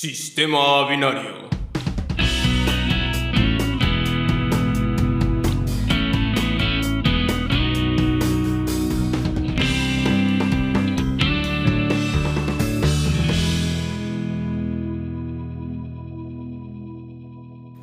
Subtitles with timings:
[0.00, 1.48] Sistema binario.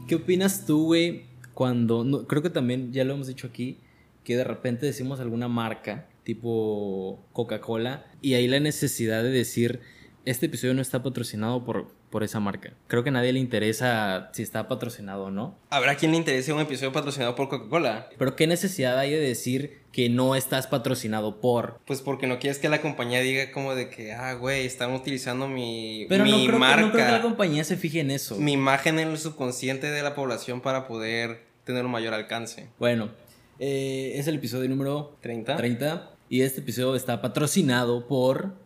[0.08, 2.06] ¿Qué opinas tú, güey, cuando...
[2.06, 3.80] no, creo que también ya lo hemos dicho aquí,
[4.24, 9.82] que de repente decimos alguna marca, tipo Coca-Cola, y hay la necesidad de decir,
[10.24, 12.72] este episodio no está patrocinado por, por esa marca.
[12.88, 15.60] Creo que a nadie le interesa si está patrocinado o no.
[15.70, 18.08] Habrá quien le interese un episodio patrocinado por Coca-Cola.
[18.18, 21.82] Pero ¿qué necesidad hay de decir que no estás patrocinado por?
[21.86, 25.50] Pues porque no quieres que la compañía diga como de que, ah, güey, están utilizando
[25.50, 28.12] mi, Pero mi no, creo marca, Que, no creo que la compañía se fije en
[28.12, 28.38] eso.
[28.38, 32.70] mi imagen en el subconsciente de la población para poder tener un mayor alcance.
[32.80, 33.10] Bueno,
[33.60, 35.58] eh, es el episodio número 30.
[35.58, 38.64] 30 y este episodio está patrocinado por...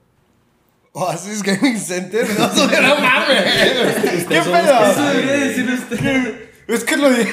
[0.93, 2.27] Oasis Gaming Center.
[2.37, 3.43] No, no mames.
[4.27, 4.79] ¿Qué pedo?
[4.79, 5.57] responsables.
[6.67, 7.31] Es que lo dije.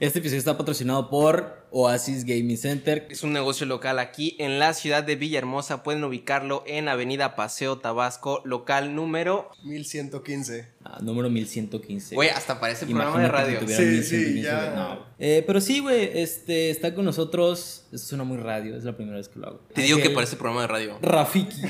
[0.00, 3.06] Este episodio está patrocinado por Oasis Gaming Center.
[3.10, 5.82] Es un negocio local aquí en la ciudad de Villahermosa.
[5.82, 9.50] Pueden ubicarlo en Avenida Paseo Tabasco, local número.
[9.62, 10.68] 1115.
[10.84, 12.14] Ah, número 1115.
[12.14, 13.60] Güey, hasta parece programa de que radio.
[13.60, 14.72] Sí, 1115, sí, ya.
[14.74, 15.04] no.
[15.18, 17.84] Eh, pero sí, güey, este, está con nosotros.
[17.92, 19.60] Esto suena muy radio, es la primera vez que lo hago.
[19.74, 20.98] Te digo que parece programa de radio.
[21.02, 21.60] Rafiki,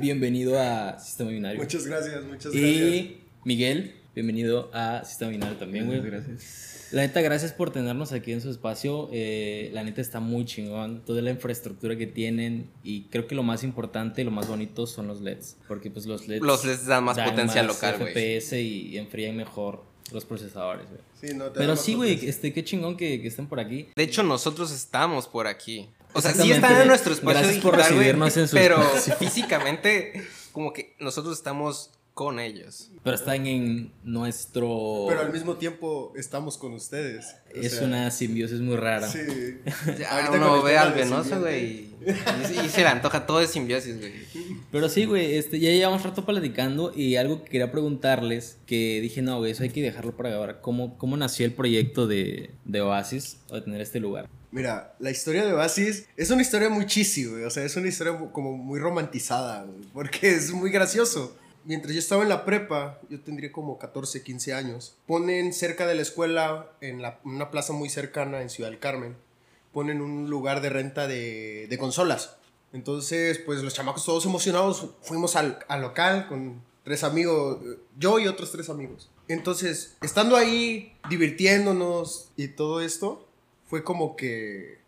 [0.00, 1.60] bienvenido a Sistema Binario.
[1.60, 2.64] Muchas gracias, muchas gracias.
[2.64, 6.00] Y Miguel, bienvenido a Sistema Binario también, güey.
[6.00, 6.88] Gracias.
[6.92, 9.08] La neta, gracias por tenernos aquí en su espacio.
[9.12, 11.02] Eh, la neta está muy chingón.
[11.04, 12.68] Toda la infraestructura que tienen.
[12.82, 15.56] Y creo que lo más importante y lo más bonito son los LEDs.
[15.68, 16.42] Porque pues los LEDs.
[16.42, 18.12] Los LEDs dan más potencia local, güey.
[18.12, 21.00] FPS y, y enfrían mejor los procesadores, güey.
[21.20, 23.88] Sí, no, te Pero sí, güey, este, qué chingón que, que estén por aquí.
[23.94, 25.88] De hecho, nosotros estamos por aquí.
[26.12, 28.82] O sea, sí están en nuestro espacio Gracias por digital, güey, recibirnos en su pero
[28.82, 29.14] espacio.
[29.16, 31.90] físicamente, como que nosotros estamos
[32.20, 32.90] con ellos.
[33.02, 35.06] Pero están en nuestro.
[35.08, 37.34] Pero al mismo tiempo estamos con ustedes.
[37.56, 39.08] O es sea, una simbiosis muy rara.
[39.08, 39.20] Sí.
[39.98, 41.64] Ya Ahorita uno ve al venoso, güey.
[41.64, 41.96] Y,
[42.62, 44.12] y se le antoja todo de simbiosis, güey.
[44.70, 49.22] Pero sí, güey, este, ya llevamos rato platicando y algo que quería preguntarles, que dije,
[49.22, 50.60] no, güey, eso hay que dejarlo para ahora.
[50.60, 54.28] ¿Cómo, cómo nació el proyecto de, de Oasis o de tener este lugar?
[54.50, 57.44] Mira, la historia de Oasis es una historia muy cheesy, güey.
[57.44, 59.88] O sea, es una historia como muy romantizada, güey.
[59.94, 61.38] Porque es muy gracioso.
[61.64, 64.96] Mientras yo estaba en la prepa, yo tendría como 14, 15 años.
[65.06, 69.16] Ponen cerca de la escuela, en una plaza muy cercana en Ciudad del Carmen,
[69.72, 72.36] ponen un lugar de renta de, consolas.
[72.72, 77.58] Entonces, pues los chamacos todos emocionados fuimos al, al local con tres amigos,
[77.98, 79.10] yo y otros tres amigos.
[79.28, 83.28] Entonces, estando ahí, divirtiéndonos y todo esto,
[83.66, 84.80] fue como que,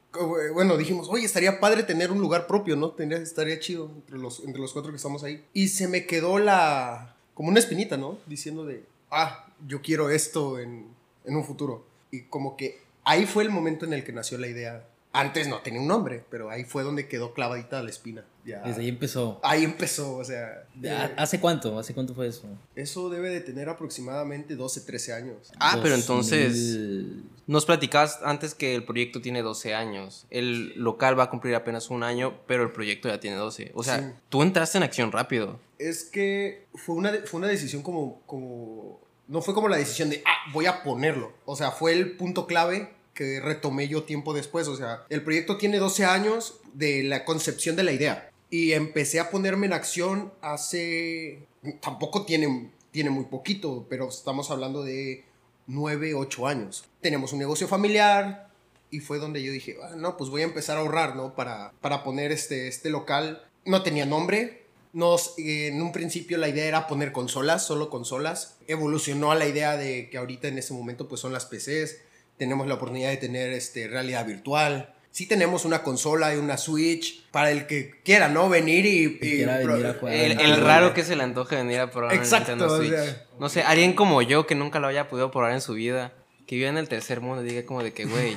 [0.52, 2.90] bueno, dijimos, oye, estaría padre tener un lugar propio, ¿no?
[2.90, 5.44] Tendría, estaría chido entre los, entre los cuatro que estamos ahí.
[5.52, 8.18] Y se me quedó la, como una espinita, ¿no?
[8.26, 10.86] Diciendo de, ah, yo quiero esto en,
[11.24, 11.86] en un futuro.
[12.10, 14.86] Y como que ahí fue el momento en el que nació la idea.
[15.14, 18.24] Antes no tenía un nombre, pero ahí fue donde quedó clavadita la espina.
[18.46, 18.60] Ya.
[18.62, 19.38] Desde ahí empezó.
[19.42, 20.64] Ahí empezó, o sea.
[20.90, 21.78] ¿Ha- ¿Hace cuánto?
[21.78, 22.44] ¿Hace cuánto fue eso?
[22.74, 25.52] Eso debe de tener aproximadamente 12, 13 años.
[25.60, 27.24] Ah, pero entonces 2000.
[27.46, 30.26] nos platicabas antes que el proyecto tiene 12 años.
[30.30, 33.70] El local va a cumplir apenas un año, pero el proyecto ya tiene 12.
[33.74, 34.06] O sea, Sí.
[34.30, 35.60] tú entraste en acción rápido.
[35.78, 38.98] Es que fue una, de- fue una decisión como, como...
[39.28, 41.32] No fue como la decisión de, ah, voy a ponerlo.
[41.44, 44.68] O sea, fue el punto clave que retomé yo tiempo después.
[44.68, 48.30] O sea, el proyecto tiene 12 años de la concepción de la idea.
[48.50, 51.46] Y empecé a ponerme en acción hace...
[51.80, 55.24] Tampoco tiene, tiene muy poquito, pero estamos hablando de
[55.66, 56.84] 9, 8 años.
[57.00, 58.52] Tenemos un negocio familiar,
[58.92, 61.34] y fue donde yo dije, ah, no, pues voy a empezar a ahorrar, ¿no?
[61.34, 63.42] Para, para poner este, este local.
[63.64, 64.66] No tenía nombre.
[64.92, 68.58] Nos, en un principio la idea era poner consolas, solo consolas.
[68.68, 72.02] Evolucionó a la idea de que ahorita en ese momento pues son las PCs.
[72.38, 74.94] Tenemos la oportunidad de tener este, realidad virtual.
[75.10, 78.48] Sí tenemos una consola y una Switch para el que quiera, ¿no?
[78.48, 79.04] Venir y...
[79.04, 80.14] y quiera pro- venir a jugar.
[80.14, 82.90] El, raro que se le antoje venir a probar Exacto, en Nintendo o Switch.
[82.92, 83.26] sea.
[83.38, 86.12] No sé, alguien como yo que nunca lo haya podido probar en su vida,
[86.46, 88.36] que vive en el tercer mundo y diga como de que, güey,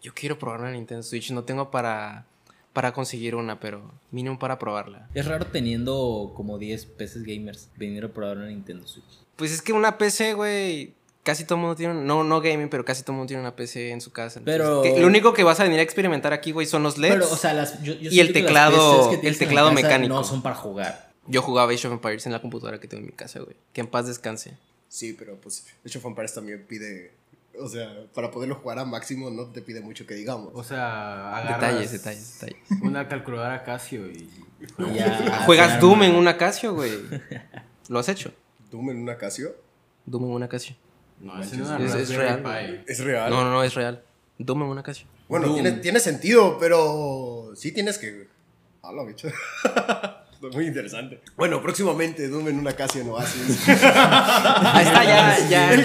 [0.00, 2.24] yo quiero probar una Nintendo Switch, no tengo para,
[2.72, 5.08] para conseguir una, pero mínimo para probarla.
[5.14, 9.04] Es raro teniendo como 10 peces gamers venir a probar una Nintendo Switch.
[9.34, 12.84] Pues es que una PC, güey, casi todo el mundo tiene, no, no gaming, pero
[12.84, 14.38] casi todo el mundo tiene una PC en su casa.
[14.40, 16.98] Entonces, Pero- que lo único que vas a venir a experimentar aquí, güey, son los
[16.98, 17.14] LEDs.
[17.14, 20.14] Pero, o sea, las, yo- yo Y el teclado- que el en teclado mecánico.
[20.14, 21.12] No son para jugar.
[21.26, 23.56] Yo jugaba Age of Empires en la computadora que tengo en mi casa, güey.
[23.72, 24.56] Que en paz descanse.
[24.88, 27.12] Sí, pero pues Age of Empires también pide...
[27.60, 30.50] O sea, para poderlo jugar a máximo no te pide mucho que digamos.
[30.54, 32.82] O sea, agarras Detalles, detalles, detalles.
[32.82, 34.28] Una calculadora Casio y.
[34.78, 36.92] Y ya Juegas Doom en una Casio, güey.
[37.88, 38.32] ¿Lo has hecho?
[38.70, 39.54] ¿Doom en una Casio?
[40.06, 40.74] Doom en una Casio.
[41.22, 42.84] No, Es- es real.
[42.86, 43.30] ¿Es real?
[43.30, 44.02] No, no, no, es real.
[44.38, 45.06] Doom en una Casio.
[45.28, 48.26] Bueno, tiene, tiene sentido, pero sí tienes que...
[48.82, 49.28] Ah, la bicha.
[50.52, 51.20] Muy interesante.
[51.36, 53.68] Bueno, próximamente Doom en una Casio en Oasis.
[53.68, 55.72] Ahí está, ya, ya.
[55.72, 55.84] El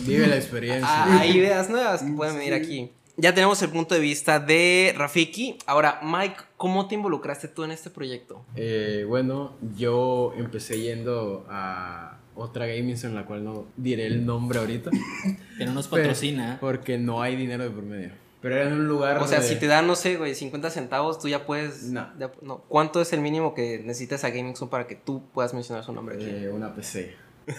[0.00, 0.86] Vive la experiencia.
[0.88, 2.92] Ah, hay ideas nuevas que pueden venir aquí.
[3.16, 5.56] Ya tenemos el punto de vista de Rafiki.
[5.66, 8.44] Ahora, Mike, ¿cómo te involucraste tú en este proyecto?
[8.54, 14.58] Eh, bueno, yo empecé yendo a otra gaming en la cual no diré el nombre
[14.58, 14.90] ahorita.
[15.58, 16.58] Que no nos Pero- patrocina.
[16.60, 18.10] Porque no hay dinero de por medio.
[18.40, 19.18] Pero era en un lugar.
[19.18, 21.84] O sea, si te dan, no sé, güey, 50 centavos, tú ya puedes...
[21.84, 22.08] No.
[22.20, 22.58] ya- no.
[22.68, 25.92] ¿Cuánto es el mínimo que necesitas a Gaming Zone para que tú puedas mencionar su
[25.92, 26.26] nombre aquí?
[26.28, 27.16] Eh, una PC.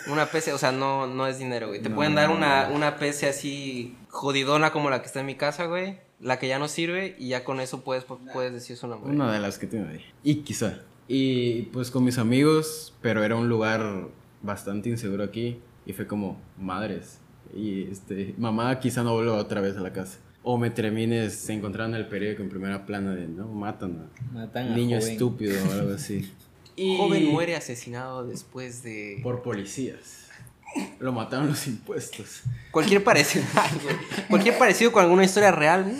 [0.09, 1.81] Una PC, o sea, no, no es dinero, güey.
[1.81, 5.35] Te No, pueden dar una, una PC así jodidona como la que está en mi
[5.35, 5.97] casa, güey.
[6.21, 9.11] La que ya no sirve y ya con eso puedes, puedes decir su nombre.
[9.11, 10.05] Una de las que tiene ahí.
[10.23, 10.79] Y quizá.
[11.07, 14.07] Y pues con mis amigos, pero era un lugar
[14.41, 15.59] bastante inseguro aquí.
[15.85, 17.19] Y fue como, madres.
[17.55, 20.19] Y este, mamá quizá no vuelva otra vez a la casa.
[20.43, 24.69] O me termines, se encontraron en el periódico en primera plana de, no, matan Matan
[24.69, 25.11] a a niño joven.
[25.13, 26.31] estúpido o algo así.
[26.75, 29.19] Y Joven muere asesinado después de...
[29.21, 30.29] Por policías.
[30.99, 32.43] Lo mataron los impuestos.
[32.71, 33.43] Cualquier parecido.
[34.29, 35.93] Cualquier parecido con alguna historia real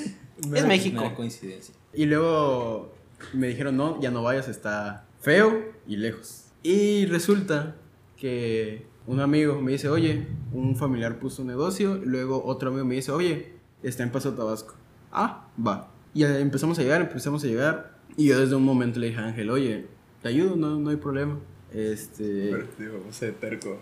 [0.48, 0.56] ¿no?
[0.56, 1.14] es México.
[1.18, 1.76] coincidencia.
[1.94, 2.94] Y luego
[3.34, 6.46] me dijeron, no, ya no vayas, está feo y lejos.
[6.64, 7.76] Y resulta
[8.20, 11.98] que un amigo me dice, oye, un familiar puso un negocio.
[11.98, 14.76] y Luego otro amigo me dice, oye, está en Paso Tabasco.
[15.12, 15.92] Ah, va.
[16.14, 17.98] Y empezamos a llegar, empezamos a llegar.
[18.18, 19.86] Y yo desde un momento le dije a Ángel, oye,
[20.22, 21.40] te ayudo, no, no hay problema.
[21.74, 23.80] Este, Pero, digo, no sé, terco.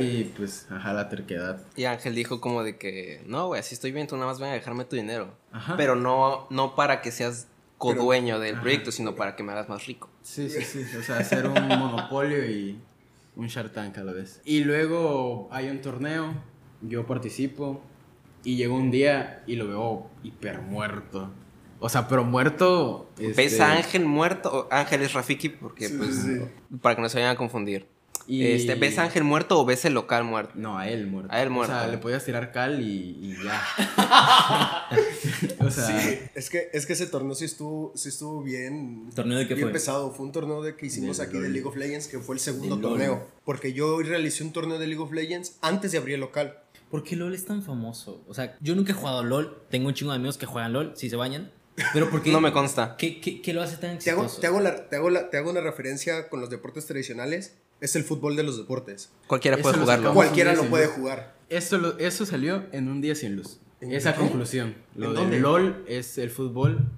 [0.00, 1.62] y pues, ajá, la terquedad.
[1.76, 4.50] Y Ángel dijo como de que, no, güey, así estoy bien, tú nada más ven
[4.50, 5.34] a dejarme tu dinero.
[5.52, 5.76] Ajá.
[5.76, 7.46] Pero no, no para que seas
[7.78, 8.62] codueño del Ajá.
[8.62, 10.08] proyecto, sino para que me hagas más rico.
[10.22, 10.84] Sí, sí, sí.
[10.96, 12.78] O sea, hacer un monopolio y
[13.36, 14.40] un Shark Tank a la vez.
[14.44, 16.34] Y luego hay un torneo,
[16.82, 17.82] yo participo
[18.44, 21.30] y llegó un día y lo veo hiper muerto.
[21.80, 23.10] O sea, pero muerto.
[23.18, 24.50] ¿Ves este, a Ángel muerto?
[24.50, 26.40] O Ángel es Rafiki, porque Sí, pues, sí,
[26.80, 27.86] para que no se vayan a confundir.
[28.26, 30.52] Y- Este, ¿Ves a Ángel muerto o ves el local muerto?
[30.54, 31.32] No, a él muerto.
[31.32, 31.74] A él muerto.
[31.74, 33.62] O sea, le podías tirar cal y, y ya.
[35.60, 39.10] o sea, Sí, es que, es que ese torneo sí estuvo, sí estuvo bien.
[39.14, 39.72] ¿Torneo de qué bien fue?
[39.72, 40.10] pesado.
[40.12, 41.48] Fue un torneo de que hicimos Del aquí de.
[41.50, 42.90] League of Legends, que fue el segundo Del LOL.
[42.92, 43.28] torneo.
[43.44, 46.58] Porque yo realicé un torneo de League of Legends antes de abrir el local.
[46.90, 48.22] ¿Por qué LOL es tan famoso?
[48.28, 49.62] O sea, yo nunca he jugado LOL.
[49.70, 51.50] Tengo un chingo de amigos que juegan LOL, si se bañan.
[51.92, 52.30] Pero ¿por qué?
[52.30, 52.94] No me consta.
[52.96, 54.40] ¿Qué, qué, qué lo hace tan Te hago, exitoso?
[54.40, 57.56] te, hago la- te, hago la- te hago una referencia con los deportes tradicionales.
[57.84, 59.10] Es el fútbol de los deportes.
[59.26, 60.14] Cualquiera Eso puede lo jugarlo.
[60.14, 61.34] Cualquiera lo puede jugar.
[61.50, 63.58] eso, lo- eso salió en un día sin luz.
[63.82, 64.20] ¿En Esa qué?
[64.20, 64.74] conclusión.
[64.94, 65.40] Lo ¿En del dónde?
[65.40, 66.90] LOL es el fútbol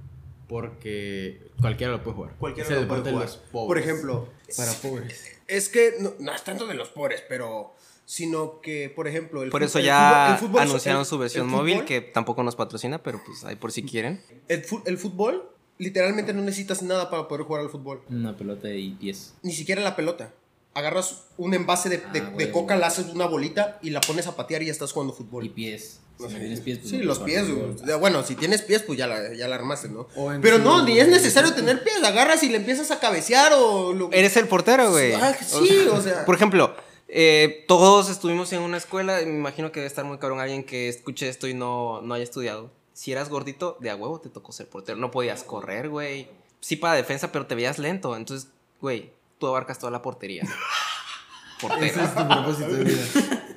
[0.49, 2.35] porque cualquiera lo puede jugar.
[2.39, 3.15] Cualquiera es el lo puede jugar.
[3.15, 3.67] de los pobres.
[3.67, 5.25] Por ejemplo, Para pobres.
[5.49, 7.75] es que no, no es tanto de los pobres, pero
[8.05, 11.19] sino que, por ejemplo, el Por eso el ya fútbol- el fútbol- anunciaron el- su
[11.19, 14.23] versión el móvil, fútbol- que tampoco nos patrocina, pero pues ahí por si quieren.
[14.49, 18.03] El, el fútbol, literalmente no necesitas nada para poder jugar al fútbol.
[18.09, 19.35] Una pelota y pies.
[19.43, 20.33] Ni siquiera la pelota.
[20.77, 24.27] Agarras un envase de, de- Ah, de coca, la haces una bolita y la pones
[24.27, 25.45] a patear y ya estás jugando fútbol.
[25.45, 26.01] Y pies.
[26.19, 26.39] Si No sé.
[26.39, 27.45] tienes pies, pues Sí, no los pies.
[27.51, 27.99] güey.
[27.99, 30.07] Bueno, si tienes pies, pues ya la, ya la armaste, ¿no?
[30.41, 32.03] Pero no, ni es necesario tener pies.
[32.05, 33.93] Agarras y le empiezas a cabecear o...
[33.93, 34.11] Lo...
[34.13, 35.13] Eres el portero, güey.
[35.15, 36.25] Ah, sí, o sea.
[36.25, 36.75] Por ejemplo,
[37.09, 40.65] eh, todos estuvimos en una escuela, y me imagino que debe estar muy cabrón alguien
[40.65, 42.71] que escuche esto y no, no haya estudiado.
[42.95, 44.97] Si eras gordito, de a huevo te tocó ser portero.
[44.99, 46.29] No podías correr, güey.
[46.61, 48.17] Sí para defensa, pero te veías lento.
[48.17, 48.49] Entonces,
[48.81, 50.43] güey, tú abarcas toda la portería.
[51.81, 53.05] Ese es tu propósito de vida.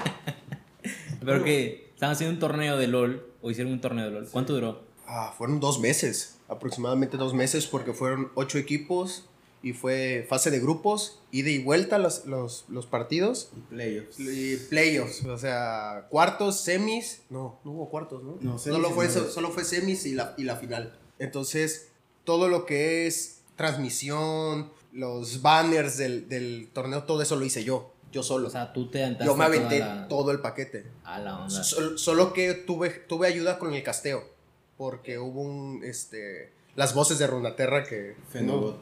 [1.25, 3.31] Pero que estaban haciendo un torneo de LOL.
[3.43, 4.29] O hicieron un torneo de LOL.
[4.31, 4.83] ¿Cuánto duró?
[5.07, 9.25] Ah, fueron dos meses, aproximadamente dos meses, porque fueron ocho equipos
[9.63, 14.21] y fue fase de grupos, ida y vuelta los, los, los partidos Playoffs.
[14.21, 18.37] y playoffs, o sea, cuartos, semis, no, no hubo cuartos, ¿no?
[18.41, 20.99] No, semis solo, y fue, solo fue semis y la, y la final.
[21.19, 21.89] Entonces,
[22.25, 27.93] todo lo que es transmisión, los banners del, del torneo, todo eso lo hice yo,
[28.13, 28.49] yo solo.
[28.49, 30.87] O sea, tú te yo me aventé la- todo el paquete.
[31.05, 31.63] A la onda.
[31.65, 34.33] Sol- solo que tuve, tuve ayuda con el casteo.
[34.77, 35.83] Porque hubo un.
[35.85, 38.17] Este, las voces de Runaterra que.
[38.33, 38.81] Fenobot.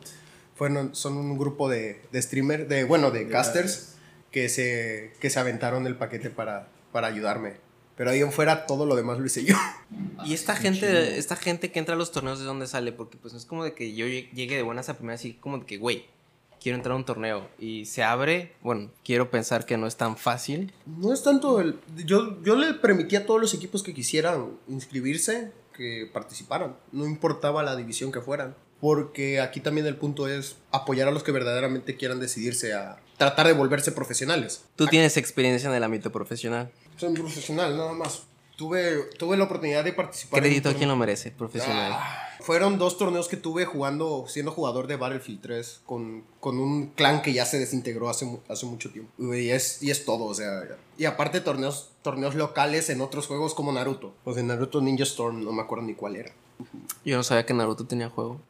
[0.54, 3.96] Fueron, son un grupo de, de streamer, de, bueno, de De casters, casters.
[4.30, 7.54] que se, que se aventaron el paquete para, para ayudarme.
[7.96, 9.54] Pero ahí en fuera todo lo demás lo hice yo.
[10.24, 10.98] Y esta qué gente, chido.
[10.98, 12.92] esta gente que entra a los torneos, ¿de dónde sale?
[12.92, 15.34] Porque pues no es como de que yo lleg- llegue de buenas a primeras así
[15.34, 16.06] como de que, güey,
[16.60, 17.48] quiero entrar a un torneo.
[17.58, 20.72] Y se abre, bueno, quiero pensar que no es tan fácil.
[20.86, 21.78] No es tanto el.
[22.06, 26.76] Yo, yo le permití a todos los equipos que quisieran inscribirse que participaran.
[26.92, 28.54] No importaba la división que fueran.
[28.80, 33.46] porque aquí también el punto es apoyar a los que verdaderamente quieran decidirse a tratar
[33.46, 34.64] de volverse profesionales.
[34.74, 36.72] Tú tienes experiencia en el ámbito profesional.
[36.96, 38.22] Soy profesional, nada más.
[38.56, 40.38] Tuve, tuve la oportunidad de participar.
[40.38, 41.92] un Crédito a quien lo merece, profesional.
[41.94, 46.88] Ah, fueron dos torneos que tuve jugando, siendo jugador de Battlefield 3, con, con un
[46.88, 49.10] clan que ya se desintegró hace, hace mucho tiempo.
[49.34, 50.62] Y es, y es todo, o sea.
[50.98, 54.14] Y aparte torneos, torneos locales en otros juegos como Naruto.
[54.24, 56.32] O sea, Naruto Ninja Storm, no me acuerdo ni cuál era.
[57.04, 58.40] Yo no sabía que Naruto tenía juego.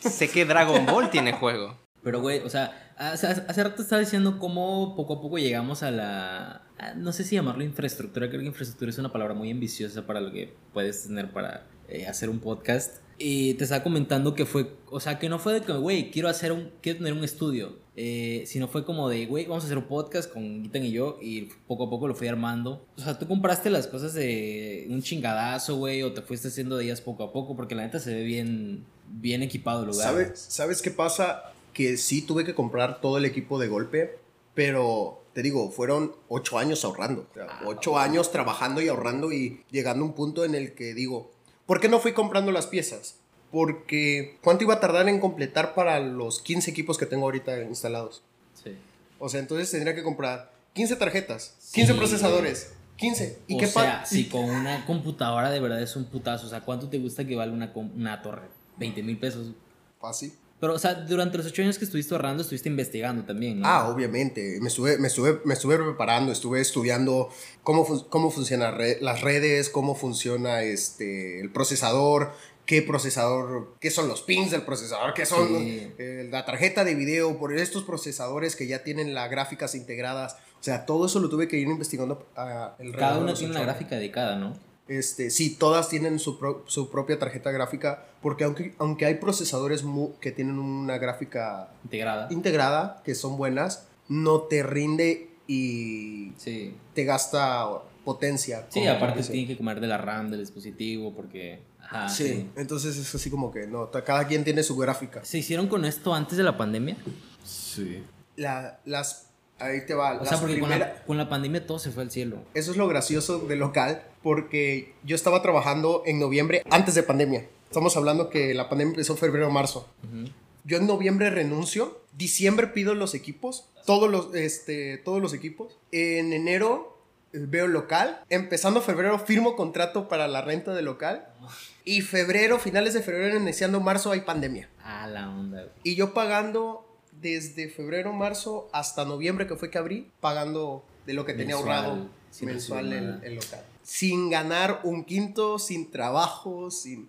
[0.00, 1.76] sé que Dragon Ball tiene juego.
[2.04, 5.90] Pero, güey, o sea, hace, hace rato estaba diciendo cómo poco a poco llegamos a
[5.90, 6.62] la...
[6.96, 10.30] no sé si llamarlo infraestructura, creo que infraestructura es una palabra muy ambiciosa para lo
[10.30, 12.98] que puedes tener para eh, hacer un podcast.
[13.16, 16.28] Y te estaba comentando que fue, o sea, que no fue de que, güey, quiero
[16.28, 19.78] hacer un, quiero tener un estudio, eh, sino fue como de, güey, vamos a hacer
[19.78, 22.84] un podcast con Gitan y yo, y poco a poco lo fui armando.
[22.98, 26.86] O sea, tú compraste las cosas de un chingadazo, güey, o te fuiste haciendo de
[26.86, 30.08] ellas poco a poco, porque la neta se ve bien, bien equipado el lugar.
[30.08, 31.53] ¿Sabes, ¿Sabes qué pasa?
[31.74, 34.18] Que sí tuve que comprar todo el equipo de golpe,
[34.54, 37.26] pero te digo, fueron ocho años ahorrando.
[37.38, 41.30] Ah, ocho años trabajando y ahorrando y llegando a un punto en el que digo,
[41.66, 43.16] ¿por qué no fui comprando las piezas?
[43.50, 48.22] Porque ¿cuánto iba a tardar en completar para los 15 equipos que tengo ahorita instalados?
[48.62, 48.76] Sí.
[49.18, 53.38] O sea, entonces tendría que comprar 15 tarjetas, 15 Sí, procesadores, 15.
[53.48, 56.60] ¿Y o qué sea, si con una computadora de verdad es un putazo, o sea,
[56.60, 58.48] ¿cuánto te gusta que vale una, una torre?
[58.76, 59.52] 20 mil pesos.
[60.00, 60.32] Fácil.
[60.60, 63.66] Pero, o sea, durante los ocho años que estuviste ahorrando, estuviste investigando también, ¿no?
[63.66, 64.58] Ah, obviamente.
[64.60, 67.28] Me estuve, me estuve, me estuve preparando, estuve estudiando
[67.62, 72.32] cómo, fun- cómo funcionan re- las redes, cómo funciona este, el procesador,
[72.66, 75.92] qué procesador, qué son los pins del procesador, qué son Sí.
[75.98, 80.36] eh, la tarjeta de video, por estos procesadores que ya tienen las gráficas integradas.
[80.60, 82.26] O sea, todo eso lo tuve que ir investigando.
[82.36, 84.56] ah, alrededor Cada los tiene una gráfica dedicada, ¿no?
[84.86, 89.82] Este, sí, todas tienen su, pro- su propia tarjeta gráfica, porque aunque, aunque hay procesadores
[89.82, 92.28] mu- que tienen una gráfica Integrada.
[92.30, 96.74] integrada, que son buenas, no te rinde y Sí.
[96.94, 97.66] te gasta
[98.04, 98.66] potencia.
[98.68, 99.32] Sí, aparte dice.
[99.32, 101.62] tiene que comer de la RAM del dispositivo porque...
[101.80, 102.50] Ajá, Sí, sí.
[102.56, 105.24] entonces es así como que no, cada quien tiene su gráfica.
[105.24, 106.96] ¿Se hicieron con esto antes de la pandemia?
[107.44, 108.02] Sí.
[108.36, 110.20] La, las, ahí te va.
[110.20, 112.42] O sea, porque con la, con la pandemia todo se fue al cielo.
[112.54, 117.46] Eso es lo gracioso del local, porque yo estaba trabajando en noviembre antes de pandemia.
[117.68, 119.88] Estamos hablando que la pandemia empezó en febrero o marzo.
[120.04, 120.30] Ujú.
[120.64, 125.76] Yo en noviembre renuncio, diciembre pido los equipos, todos los, este, todos los equipos.
[125.92, 126.98] En enero
[127.32, 131.28] eh, veo local, empezando febrero firmo contrato para la renta del local.
[131.86, 134.70] Y febrero, finales de febrero, iniciando marzo, hay pandemia.
[134.82, 135.68] Ah, la onda.
[135.82, 136.93] Y yo pagando
[137.24, 141.84] desde febrero, marzo hasta noviembre, que fue que abrí, pagando de lo que tenía Mensual,
[141.84, 143.64] ahorrado sin mensual el, el local.
[143.82, 147.08] Sin ganar un quinto, sin trabajo, sin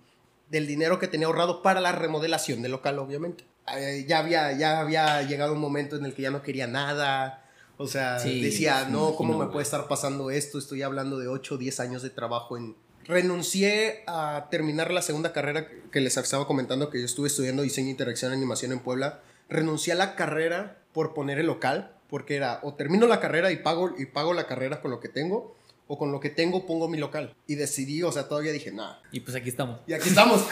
[0.49, 3.43] del dinero que tenía ahorrado para la remodelación del local, obviamente.
[3.75, 7.43] Eh, ya, había, ya había llegado un momento en el que ya no quería nada.
[7.77, 10.59] O sea, Sí, decía, no, ¿cómo me puede estar pasando esto?
[10.59, 12.75] Estoy hablando de 8 o 10 años de trabajo en...
[13.05, 17.89] Renuncié a terminar la segunda carrera que les estaba comentando, que yo estuve estudiando diseño,
[17.89, 19.19] interacción y animación en Puebla.
[19.49, 23.57] Renuncié a la carrera por poner el local, porque era o termino la carrera y
[23.57, 25.55] pago, y pago la carrera con lo que tengo,
[25.87, 27.35] o con lo que tengo pongo mi local.
[27.47, 29.01] Y decidí, o sea, todavía dije, nada.
[29.11, 29.81] Y pues aquí estamos.
[29.87, 30.45] Y aquí estamos.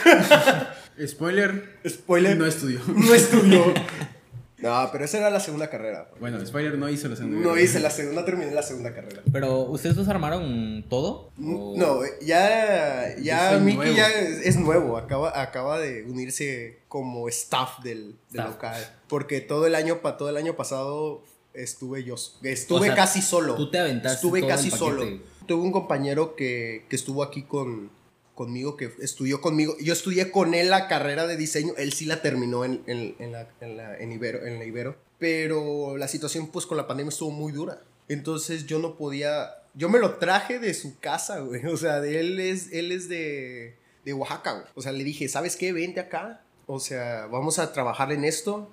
[1.06, 1.80] Spoiler.
[1.86, 2.36] Spoiler.
[2.36, 2.80] No estudió.
[2.86, 3.64] No estudió.
[4.58, 6.08] No, pero esa era la segunda carrera.
[6.20, 7.40] Bueno, spoiler no hizo la segunda.
[7.40, 9.22] No hice la segunda, no terminé la segunda carrera.
[9.32, 11.32] Pero, ¿ustedes dos armaron todo?
[11.42, 13.82] ¿O- No, ya, ya nuevo.
[13.92, 18.50] ya es, es nuevo, acaba, acaba de unirse como staff del, del Staff.
[18.50, 18.94] local.
[19.08, 23.54] Porque todo el año, todo el año pasado estuve yo, estuve O sea, casi solo.
[23.56, 25.04] tú te aventaste Estuve todo casi solo.
[25.46, 27.90] Tuve un compañero que, que estuvo aquí con,
[28.34, 29.76] conmigo, que estudió conmigo.
[29.80, 33.32] Yo estudié con él la carrera de diseño, él sí la terminó en, en, en
[33.32, 34.96] la, en, la, Ibero, en la Ibero.
[35.18, 37.82] Pero la situación pues con la pandemia estuvo muy dura.
[38.08, 39.50] Entonces yo no podía...
[39.74, 41.64] Yo me lo traje de su casa, güey.
[41.66, 44.66] O sea, de él es, él es de, de Oaxaca, güey.
[44.74, 45.72] O sea, le dije, ¿sabes qué?
[45.72, 46.44] Vente acá.
[46.66, 48.70] O sea, vamos a trabajar en esto.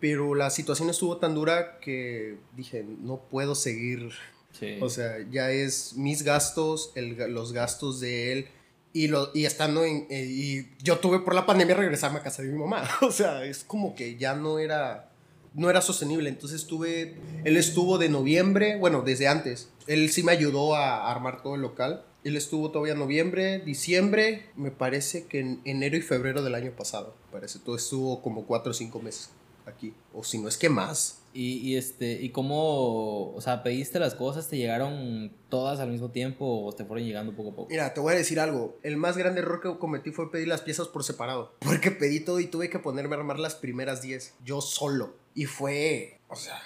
[0.00, 4.10] Pero la situación estuvo tan dura que dije, no puedo seguir
[4.58, 4.78] Sí.
[4.80, 8.48] o sea, ya es mis gastos, el los gastos de él.
[8.92, 10.06] Y, lo, y estando en.
[10.10, 12.88] eh, y yo tuve por la pandemia regresarme a casa de mi mamá.
[13.02, 15.10] O sea, es como que ya no era.
[15.54, 16.28] No era sostenible.
[16.28, 17.16] Entonces tuve.
[17.44, 18.76] Él estuvo de noviembre.
[18.76, 19.70] Bueno, desde antes.
[19.86, 22.04] Él sí me ayudó a armar todo el local.
[22.22, 24.50] Él estuvo todavía noviembre, diciembre.
[24.54, 27.14] Me parece que en enero y febrero del año pasado.
[27.32, 27.58] Parece.
[27.60, 29.30] Todo estuvo como cuatro o cinco meses
[29.66, 29.94] aquí.
[30.12, 31.19] O si no es que más.
[31.32, 36.10] Y, y este, ¿y cómo, o sea, pediste las cosas, te llegaron todas al mismo
[36.10, 37.68] tiempo o te fueron llegando poco a poco?
[37.70, 38.78] Mira, te voy a decir algo.
[38.82, 41.54] El más grande error que cometí fue pedir las piezas por separado.
[41.60, 44.34] Porque pedí todo y tuve que ponerme a armar las primeras 10.
[44.44, 45.14] Yo solo.
[45.34, 46.18] Y fue.
[46.28, 46.60] O sea,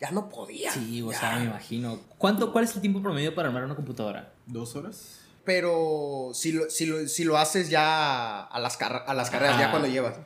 [0.00, 0.70] ya no podía.
[0.70, 1.18] Sí, o Ya.
[1.20, 1.98] sea, me imagino.
[2.18, 4.34] ¿Cuánto, ¿Cuál es el tiempo promedio para armar una computadora?
[4.46, 5.20] ¿Dos horas?
[5.44, 9.70] Pero si lo, si lo, si lo haces ya a las, a las carreras, ya
[9.70, 10.16] cuando llevas.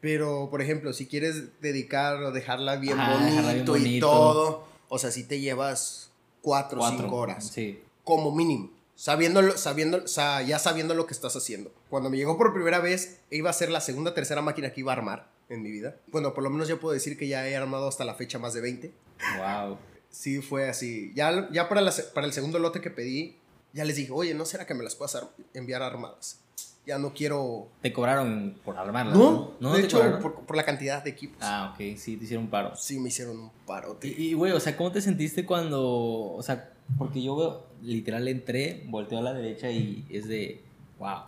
[0.00, 4.64] Pero, por ejemplo, si quieres dedicar o dejarla bien, Ajá, bonito, dejarla bien y todo,
[4.88, 6.10] o sea, si te llevas
[6.42, 7.48] 4 o 5 horas.
[7.52, 7.80] Sí.
[8.04, 8.70] como mínimo.
[8.94, 11.72] Sabiéndolo, sabiendo, o sea, ya sabiendo lo que estás haciendo.
[11.88, 14.92] Cuando me llegó por primera vez, iba a ser la segunda tercera máquina que iba
[14.92, 15.96] a armar en mi vida.
[16.08, 18.54] Bueno, por lo menos yo puedo decir que ya he armado hasta la fecha más
[18.54, 18.92] de 20.
[19.38, 19.78] Wow.
[20.10, 21.12] Sí, fue así.
[21.14, 23.36] Ya, ya para, la para el segundo lote que pedí,
[23.72, 26.40] ya les dije, oye, ¿no será que me las puedas ar- enviar armadas?
[26.88, 27.68] Ya no quiero...
[27.82, 29.12] Te cobraron por armarla.
[29.12, 31.36] No, no, de te hecho, por, por la cantidad de equipos.
[31.42, 32.74] Ah, ok, sí, te hicieron paro.
[32.74, 34.08] Sí, me hicieron un parote.
[34.08, 38.26] Y, y, güey, o sea, ¿cómo te sentiste cuando, o sea, porque yo veo, literal
[38.26, 40.62] entré, volteo a la derecha y es de,
[40.98, 41.24] wow,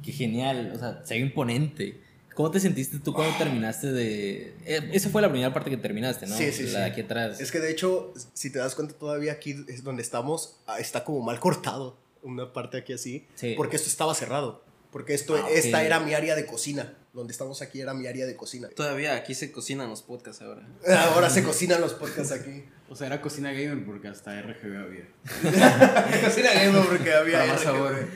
[0.00, 2.00] qué genial, o sea, se ve imponente.
[2.36, 4.54] ¿Cómo te sentiste tú cuando terminaste de...
[4.64, 6.36] eh, esa fue la primera parte que terminaste, ¿no?
[6.36, 6.76] Sí, sí, La sí.
[6.76, 7.40] de aquí atrás.
[7.40, 11.02] Es que de hecho, si te das cuenta todavía aquí es donde estamos, ah, está
[11.04, 11.98] como mal cortado.
[12.22, 13.26] Una parte aquí así.
[13.34, 13.54] Sí.
[13.56, 14.62] Porque esto estaba cerrado.
[14.90, 16.94] Porque esto, Ah, esta era mi área de cocina.
[17.12, 18.68] Donde estamos aquí era mi área de cocina.
[18.68, 20.66] Todavía aquí se cocinan los podcasts ahora.
[21.12, 22.64] Ahora se cocinan los podcasts aquí.
[22.88, 25.08] O sea, era cocina gamer porque hasta RGB había.
[26.24, 27.38] cocina gamer porque había...
[27.38, 27.64] Para más RGB.
[27.64, 28.08] sabor.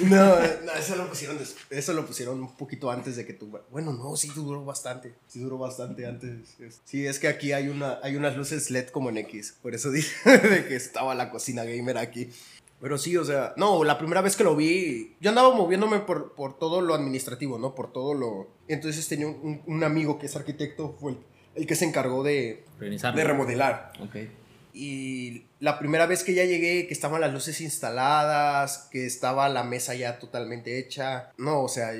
[0.00, 1.38] No, no, eso lo pusieron
[1.70, 3.56] eso lo pusieron un poquito antes de que tú.
[3.70, 5.14] Bueno, no, sí duró bastante.
[5.28, 6.58] Sí duró bastante antes.
[6.58, 9.74] Es- Sí, es que aquí hay una hay unas luces LED como en X, por
[9.76, 12.30] eso dice de que estaba la cocina gamer aquí.
[12.80, 16.34] Pero sí, o sea, no, la primera vez que lo vi, yo andaba moviéndome por,
[16.34, 17.74] por todo lo administrativo, ¿no?
[17.74, 18.48] Por todo lo...
[18.68, 21.18] Entonces tenía un, un amigo que es arquitecto, fue el,
[21.56, 22.64] el que se encargó de,
[23.16, 23.92] de remodelar.
[24.00, 24.16] Ok.
[24.72, 29.64] Y la primera vez que ya llegué, que estaban las luces instaladas, que estaba la
[29.64, 31.32] mesa ya totalmente hecha.
[31.36, 31.90] No, o sea,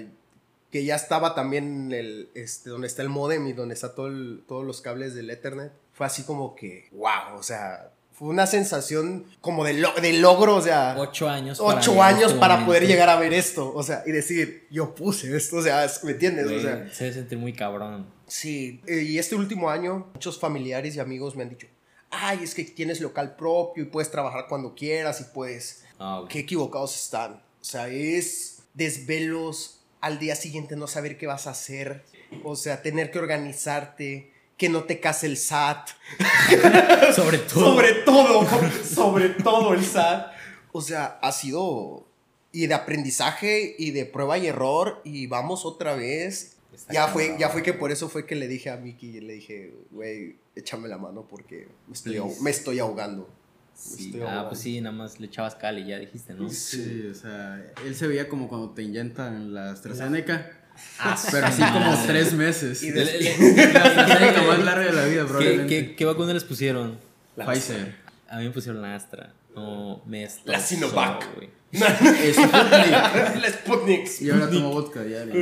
[0.71, 4.45] que ya estaba también el, este, donde está el modem y donde está todo el-
[4.47, 5.73] todos los cables del Ethernet.
[5.93, 10.57] Fue así como que, wow, o sea, fue una sensación como de, lo- de logro,
[10.57, 11.59] o sea, Ocho años.
[11.61, 12.71] ocho años este para momento.
[12.71, 16.11] poder llegar a ver esto, o sea, y decir, yo puse esto, o sea, ¿me
[16.13, 16.47] entiendes?
[16.47, 18.07] Güey, O sea, se debe sentir muy cabrón.
[18.27, 21.69] Sí, eh, y este último año muchos familiares y amigos me han dicho,
[22.11, 25.85] ay, es que tienes local propio y puedes trabajar cuando quieras y puedes...
[26.01, 26.29] Ok.
[26.29, 27.35] Qué equivocados están.
[27.61, 32.05] O sea, es desvelos al día siguiente no saber qué vas a hacer.
[32.45, 35.89] O sea, tener que organizarte, que no te case el SAT.
[37.15, 37.65] Sobre todo.
[37.75, 38.47] Sobre todo,
[38.85, 40.33] sobre todo el SAT.
[40.73, 42.07] O sea, ha sido
[42.53, 46.57] y de aprendizaje y de prueba y error y vamos otra vez.
[46.75, 49.35] Está Ya fue, ya fue que por eso fue que le dije a Miki, le
[49.35, 52.43] dije, güey, échame la mano porque me estoy, ahog- Please.
[52.43, 53.29] me estoy ahogando.
[53.75, 54.49] Sí, ah, ahogando.
[54.51, 56.49] pues sí, nada más le echabas cal y ya dijiste, ¿no?
[56.51, 60.58] Sí, o sea, él se veía como cuando te inyectan la AstraZeneca.
[61.01, 62.83] Ah, Pero así como tres meses.
[62.83, 65.69] Y Y de- Le- le- la más larga de la vida, ¿Qué, probablemente.
[65.89, 66.99] qué, qué vacuna les pusieron?
[67.37, 67.95] Pfizer.
[68.29, 69.33] A mí me pusieron la Astra.
[69.55, 70.53] No, me estoy.
[70.53, 71.25] La Sinovac.
[71.73, 73.41] Sputnik.
[73.43, 74.09] la Sputnik.
[74.21, 75.35] Y ahora tomo vodka diario.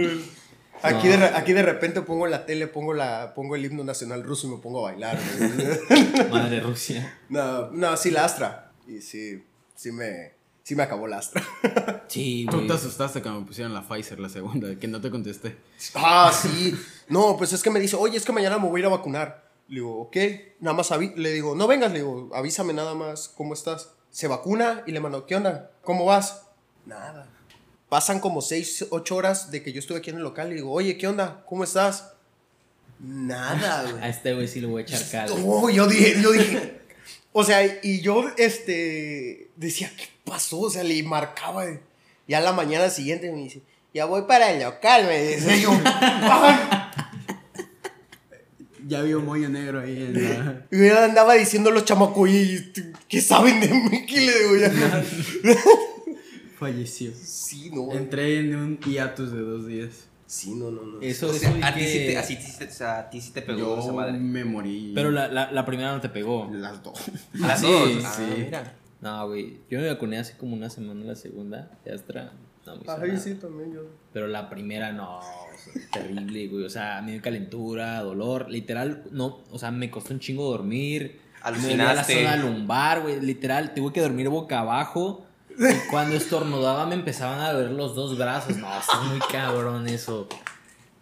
[0.82, 4.46] Aquí, de, aquí de repente pongo la tele, pongo, la, pongo el himno nacional ruso
[4.46, 5.18] y me pongo a bailar.
[5.38, 6.28] güey.
[6.30, 7.18] Madre Rusia.
[7.28, 8.72] no, no, sí, la Astra.
[8.86, 9.42] Y sí,
[9.74, 10.34] sí me,
[10.66, 11.44] sí me acabó la Astra.
[12.08, 12.66] Sí, Tú güey.
[12.68, 15.56] te asustaste cuando me pusieron la Pfizer, la segunda, que no te contesté.
[15.94, 16.74] ah, sí.
[17.08, 18.90] No, pues es que me dice, oye, es que mañana me voy a ir a
[18.90, 19.48] vacunar.
[19.68, 20.16] Le digo, ok,
[20.60, 23.92] nada más le digo, no vengas, le digo, avísame nada más, ¿cómo estás?
[24.10, 25.70] Se vacuna y le mando, ¿qué onda?
[25.84, 26.42] ¿Cómo vas?
[26.84, 27.28] Nada.
[27.88, 30.72] Pasan como 6, 8 horas de que yo estuve aquí en el local y digo,
[30.72, 31.44] oye, ¿qué onda?
[31.46, 32.12] ¿Cómo estás?
[32.98, 34.02] Nada, güey.
[34.02, 35.30] A este güey sí le voy a echar cal.
[35.44, 36.80] No, yo dije, yo dije.
[37.32, 40.60] O sea, y yo, este, decía, ¿qué pasó?
[40.60, 41.64] O sea, le marcaba.
[42.28, 43.62] Ya la mañana siguiente me dice,
[43.94, 45.56] ya voy para el local, me dice.
[45.56, 45.70] Y yo.
[48.88, 50.64] Ya vio moño negro ahí en la...
[50.70, 52.72] Y yo andaba diciendo a los chamacos, "Oye,
[53.08, 54.06] ¿qué saben de mí?
[54.06, 55.04] ¿Qué le digo ya?
[56.58, 57.10] Falleció.
[57.20, 57.90] Sí, no.
[57.92, 59.90] Entré en un hiatus de dos días.
[60.26, 61.00] Sí, no, no, no.
[61.00, 62.98] Eso, O eso sea, vi a ti sí que- te, así, sí te- o sea,
[63.00, 64.12] a ti sí te pegó esa madre.
[64.12, 64.92] me morí.
[64.94, 66.48] Pero la, la, la primera no te pegó.
[66.52, 67.00] Las dos.
[67.34, 67.88] Las Sí, dos.
[67.90, 68.02] sí.
[68.04, 68.74] Ah, mira.
[69.06, 69.60] No, güey.
[69.70, 71.70] Yo me vacuné hace como una semana la segunda.
[71.84, 72.32] De Astra.
[72.66, 73.18] No me nada.
[73.18, 73.82] sí, también yo.
[74.12, 76.64] Pero la primera no, o sea, terrible, güey.
[76.64, 78.50] O sea, me dio calentura, dolor.
[78.50, 81.20] Literal, no, o sea, me costó un chingo dormir.
[81.40, 82.16] Alucinaste.
[82.16, 83.20] Me la zona lumbar, güey.
[83.20, 85.24] Literal, tuve que dormir boca abajo.
[85.50, 88.56] Y cuando estornudaba me empezaban a doler los dos brazos.
[88.56, 90.28] No, está muy cabrón eso.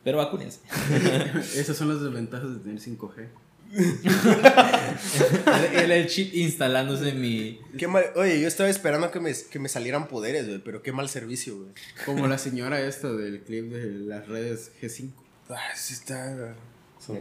[0.03, 0.61] Pero vacúnense.
[1.59, 3.29] Esas son las desventajas de tener 5G.
[5.75, 7.59] el, el chip instalándose en mi.
[7.79, 10.93] Qué mal- Oye, yo estaba esperando que me, que me salieran poderes, güey, pero qué
[10.93, 11.71] mal servicio, güey.
[12.07, 15.11] Como la señora esta del clip de las redes G5.
[15.51, 16.55] Ah, sí está.
[16.99, 17.19] Son.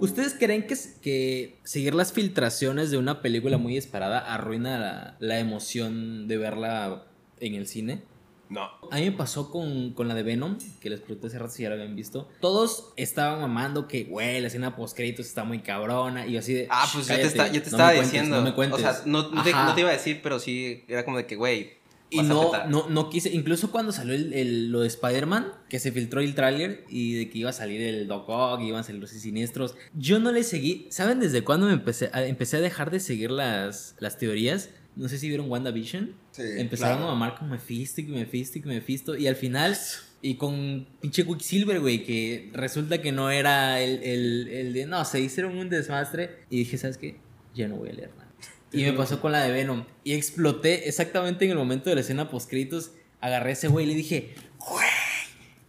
[0.00, 5.40] ¿Ustedes creen que, que seguir las filtraciones de una película muy esperada arruina la, la
[5.40, 7.04] emoción de verla
[7.40, 8.02] en el cine?
[8.50, 8.62] No.
[8.90, 11.62] A mí me pasó con, con la de Venom, que les pregunté hace rato si
[11.64, 12.28] ya la habían visto.
[12.40, 16.26] Todos estaban mamando que, güey, la escena post créditos está muy cabrona.
[16.26, 16.66] Y yo así de.
[16.70, 18.36] Ah, "Shh, pues yo te, está- yo te no estaba cuentes, diciendo.
[18.36, 18.78] No me cuentes.
[18.78, 19.66] O sea, no, no te, Ajá.
[19.66, 21.76] no te iba a decir, pero sí era como de que, güey.
[22.10, 25.92] Y no, no, no quise, incluso cuando salió el, el- lo de Spider-Man, que se
[25.92, 28.98] filtró el tráiler y de que iba a salir el Doc Ock, iban a salir
[28.98, 32.90] los siniestros, yo no le seguí, ¿saben desde cuándo me empecé a, empecé a dejar
[32.90, 34.70] de seguir las, las teorías?
[34.98, 36.14] No sé si vieron WandaVision.
[36.32, 37.12] Sí, Empezaron claro.
[37.12, 39.78] a mamar con Mephisto y Mephisto y Mephisto y al final...
[40.20, 44.86] Y con pinche Quicksilver, güey, que resulta que no era el, el, el de...
[44.86, 46.40] No, se hicieron un desastre.
[46.50, 47.20] Y dije, ¿sabes qué?
[47.54, 48.28] Ya no voy a leer nada.
[48.72, 49.84] Y me pasó con la de Venom.
[50.02, 52.90] Y exploté exactamente en el momento de la escena post-créditos.
[53.20, 54.88] Agarré a ese güey y le dije, güey,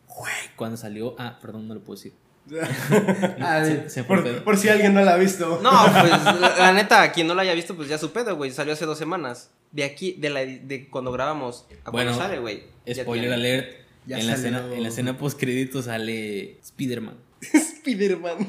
[0.08, 0.34] güey.
[0.56, 1.16] Cuando salió...
[1.20, 2.14] Ah, perdón, no lo puedo decir.
[3.66, 5.60] Se, se Por, si alguien no la ha visto.
[5.62, 8.52] No, pues la, la neta, quien no la haya visto, pues ya su pedo, güey.
[8.52, 9.52] Salió hace dos semanas.
[9.72, 12.64] De aquí, de, la, de cuando grabamos a Bueno, cuando sale, güey.
[12.92, 13.78] Spoiler alert.
[14.06, 17.16] Ya en, la escena, en la escena post-créditos sale Spider-Man.
[17.54, 18.48] Spider-Man.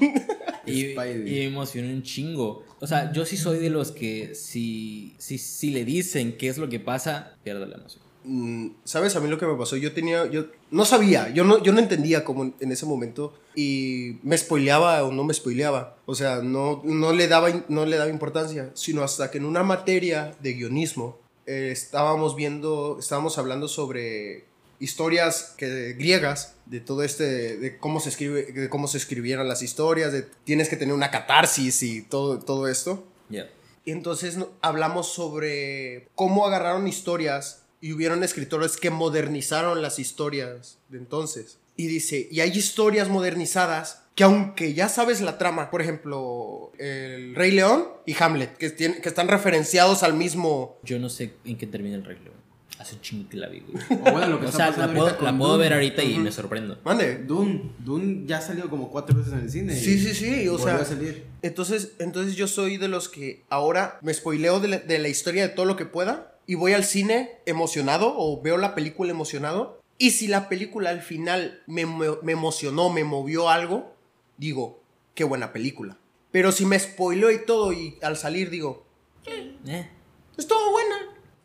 [0.65, 1.29] Y, Spidey.
[1.29, 2.65] y me emocionó un chingo.
[2.81, 6.57] O sea, yo sí soy de los que si, si, si le dicen qué es
[6.57, 8.03] lo que pasa, pierde la emoción.
[8.25, 9.77] Mm, ¿Sabes a mí lo que me pasó?
[9.77, 14.19] Yo tenía, yo no sabía, yo no, yo no entendía cómo en, ese momento y
[14.23, 15.97] me spoileaba o no me spoileaba.
[16.07, 19.63] O sea, no, no, le daba, no le daba importancia, sino hasta que en una
[19.63, 24.45] materia de guionismo eh, estábamos viendo, estábamos hablando sobre
[24.81, 29.63] historias que, griegas, de todo este, de cómo se escribe, de cómo se escribieran las
[29.63, 33.05] historias, de tienes que tener una catarsis y todo, todo esto.
[33.29, 33.49] Ya.
[33.85, 40.99] Y entonces hablamos sobre cómo agarraron historias y hubieron escritores que modernizaron las historias de
[40.99, 41.59] entonces.
[41.77, 47.35] Y dice, y hay historias modernizadas que aunque ya sabes la trama, por ejemplo, el
[47.35, 50.79] Rey León y Hamlet, que, tienen- que están referenciados al mismo...
[50.83, 52.33] Yo no sé en qué termina el reglo.
[52.79, 53.83] Hace un chingo que la vi, güey.
[53.91, 56.23] O bueno, lo que O está sea, la puedo, la puedo ver ahorita y Ujú.
[56.23, 56.79] me sorprendo.
[56.85, 57.17] Mande.
[57.19, 57.73] Dune.
[57.79, 59.75] Dune ya ha salido como cuatro veces en el cine.
[59.75, 60.77] Sí, sí, sí, o sea...
[60.77, 61.25] a salir.
[61.41, 65.43] Entonces, entonces yo soy de los que ahora me spoileo de la, de la historia
[65.43, 69.81] de todo lo que pueda y voy al cine emocionado o veo la película emocionado.
[69.99, 73.95] Y si la película al final me, me emocionó, me movió algo,
[74.37, 74.83] digo,
[75.15, 75.97] qué buena película.
[76.33, 78.85] Pero si me spoileo y todo y al salir digo,
[79.29, 79.89] Eh.
[80.37, 80.97] estuvo buena.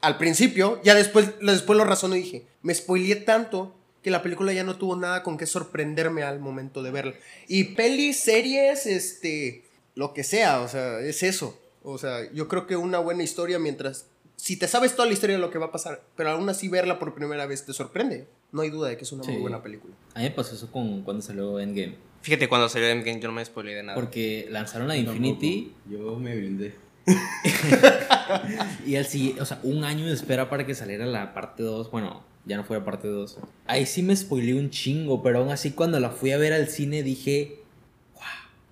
[0.02, 4.54] Al principio, ya después, después lo razono y dije, me spoileé tanto que la película
[4.54, 7.14] ya no tuvo nada con qué sorprenderme al momento de verla.
[7.48, 11.60] Y pelis, series, este, lo que sea, o sea, es eso.
[11.84, 14.08] O sea, yo creo que una buena historia mientras...
[14.38, 16.68] Si te sabes toda la historia de lo que va a pasar, pero aún así
[16.68, 19.32] verla por primera vez te sorprende, no hay duda de que es una Sí.
[19.32, 19.94] muy buena película.
[20.14, 21.96] A mí me pasó eso con cuando salió Endgame.
[22.22, 23.96] Fíjate, cuando salió Endgame yo no me spoileé de nada.
[23.96, 25.16] Porque lanzaron la Tampoco.
[25.18, 26.76] Infinity Yo me brindé.
[28.86, 31.92] y al siguiente, o sea, un año de espera para que saliera la parte 2.
[31.92, 33.38] Bueno, ya no fuera parte 2.
[33.68, 36.68] Ahí sí me spoileé un chingo, pero aún así cuando la fui a ver al
[36.68, 37.60] cine dije,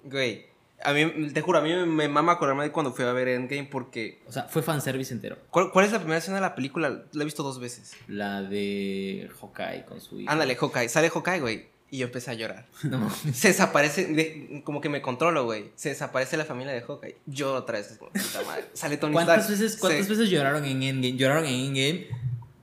[0.05, 0.47] Güey,
[0.83, 3.67] a mí, te juro, a mí me, mama acordarme de cuando fui a ver Endgame
[3.71, 4.21] porque...
[4.27, 5.37] o sea, fue fanservice entero.
[5.49, 7.03] ¿Cuál, cuál es la primera escena de la película?
[7.11, 7.93] La he visto dos veces.
[8.07, 10.31] La de Hawkeye con su hijo.
[10.31, 10.89] Ándale, Hawkeye.
[10.89, 11.73] Sale Hawkeye, güey.
[11.89, 12.65] Y yo empecé a llorar.
[12.83, 13.09] No.
[13.33, 15.71] Se desaparece, de- como que me controlo, güey.
[15.75, 17.17] Se desaparece la familia de Hawkeye.
[17.27, 18.65] Yo otra vez, como, puta madre.
[18.73, 19.59] Sale Tony ¿Cuántas Stark.
[19.59, 21.17] veces, cuántas Se- veces lloraron en Endgame?
[21.17, 22.07] ¿Lloraron en Endgame?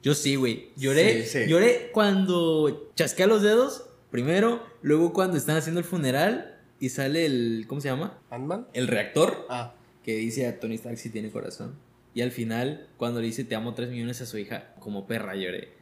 [0.03, 0.71] Yo sí, güey.
[0.77, 1.49] Lloré, Sí, sí.
[1.49, 7.67] lloré cuando chasquea los dedos, primero, luego cuando están haciendo el funeral y sale el,
[7.69, 8.19] ¿cómo se llama?
[8.31, 8.67] ¿Ant-Man?
[8.73, 9.75] El reactor Ah.
[10.03, 11.75] que dice a Tony Stark si tiene corazón.
[12.15, 15.37] Y al final, cuando le dice te amo tres millones a su hija, como perra
[15.37, 15.73] lloré.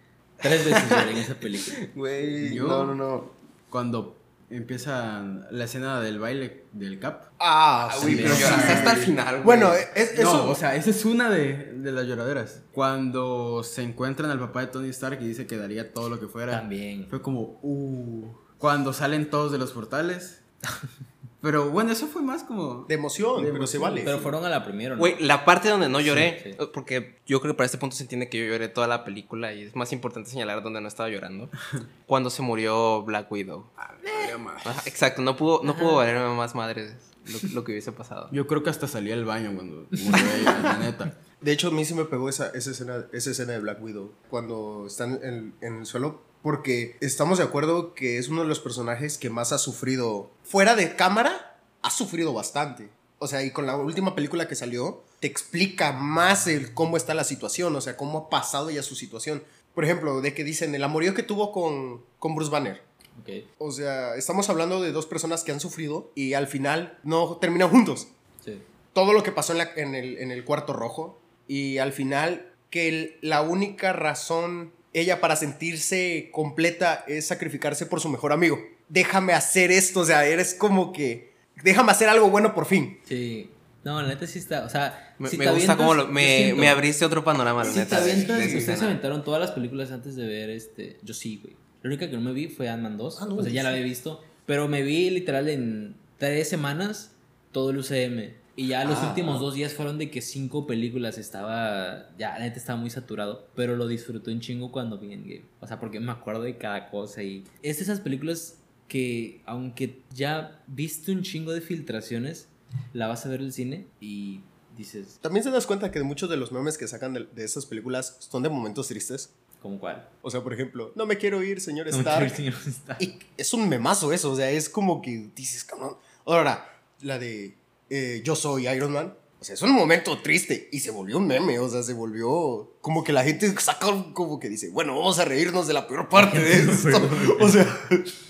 [0.41, 1.77] Tres veces lloré en esa película.
[1.95, 3.31] Güey, Yo- no, no, no.
[3.71, 4.17] Cuando
[4.51, 7.25] empieza la escena del baile del Cap.
[7.39, 8.43] Ah, Ah, sí, pero sí.
[8.43, 9.45] lloraste hasta el final, güey.
[9.45, 10.23] Bueno, es, eso...
[10.45, 12.63] No, o sea, esa es una de, de las lloraderas.
[12.73, 16.29] Cuando se encuentran al papá de Tony Stark y dice que daría todo lo que
[16.29, 16.53] fuera.
[16.53, 17.07] También.
[17.11, 18.27] Fue como, uh.
[18.59, 20.43] Cuando salen todos de los portales.
[21.41, 22.85] Pero bueno, eso fue más como.
[22.89, 24.03] de emoción, De pero se vale.
[24.05, 24.99] Pero fueron a la primera, ¿no?
[24.99, 26.59] Güey, la parte donde no lloré, Sí, sí.
[26.75, 29.53] porque yo creo que para este punto se entiende que yo lloré toda la película
[29.53, 31.49] y es más importante señalar donde no estaba llorando.
[32.07, 33.67] cuando se murió Black Widow.
[33.77, 36.93] Ajá, exacto, no pudo, no pudo valerme más madre
[37.27, 38.29] lo, lo que hubiese pasado.
[38.33, 41.19] Yo creo que hasta salí al baño cuando murió ella, la neta.
[41.41, 44.13] De hecho, a mí sí me pegó esa, esa, escena, esa escena de Black Widow.
[44.29, 48.61] Cuando están en, en el suelo Porque estamos de acuerdo que es uno de los
[48.61, 50.31] personajes que más ha sufrido.
[50.45, 52.89] Fuera de cámara, ha sufrido bastante.
[53.19, 57.15] O sea, y con la última película que salió, te explica más el cómo está
[57.15, 59.43] la situación, o sea, cómo ha pasado ya su situación.
[59.75, 62.83] Por ejemplo, de que dicen el amorío que tuvo con, con Bruce Banner.
[63.21, 63.31] Ok.
[63.59, 67.69] O sea, estamos hablando de dos personas que han sufrido y al final no terminan
[67.71, 68.07] juntos.
[68.45, 68.63] Sí.
[68.93, 72.53] Todo lo que pasó en, la- en el, en el cuarto rojo y al final
[72.71, 78.59] que el- la única razón ella para sentirse completa es sacrificarse por su mejor amigo.
[78.89, 81.33] Déjame hacer esto, o sea, eres como que...
[81.63, 82.99] Déjame hacer algo bueno por fin.
[83.05, 83.51] Sí.
[83.85, 84.65] No, la neta sí está.
[84.65, 87.75] O sea, Me, si me te gusta cómo lo- me, abriste otro panorama, la Si
[87.75, 88.01] te neta.
[88.01, 90.99] de- avientas, de ustedes aventaron todas las películas antes de ver este.
[91.03, 91.57] Yo sí, güey.
[91.83, 93.23] La única que no me vi fue Ant-Man 2.
[93.23, 93.65] Ah, no, o sea, ya sí.
[93.65, 94.23] la había visto.
[94.47, 97.13] Pero me vi literal en tres semanas
[97.53, 98.35] todo el UCM.
[98.59, 99.09] Y ya los Ah.
[99.11, 102.09] últimos dos días fueron de que cinco películas estaba.
[102.19, 103.47] Ya, la neta estaba muy saturado.
[103.55, 105.45] Pero lo disfruté un chingo cuando vi Endgame.
[105.61, 107.23] O sea, porque me acuerdo de cada cosa.
[107.23, 112.49] Y es de esas películas que, aunque ya viste un chingo de filtraciones,
[112.93, 114.41] la vas a ver en el cine y
[114.77, 117.65] dices, También se das cuenta que muchos de los memes que sacan de, de esas
[117.65, 119.33] películas son de momentos tristes.
[119.63, 120.09] ¿cómo cuál?
[120.23, 122.19] O sea, por ejemplo, no me quiero ir, señor No me Stark.
[122.19, 123.03] quiero ir, señor Stark.
[123.03, 125.97] Y es un memazo eso, o sea, es como que dices, cabrón.
[126.25, 126.65] Ahora,
[127.03, 127.57] la de
[127.91, 131.27] eh, Yo soy Iron Man, o sea, es un momento triste y se volvió un
[131.29, 135.19] meme, o sea, se volvió como que la gente saca como que dice, bueno, vamos
[135.21, 137.09] a reírnos de la peor parte de esto.
[137.41, 137.65] o sea,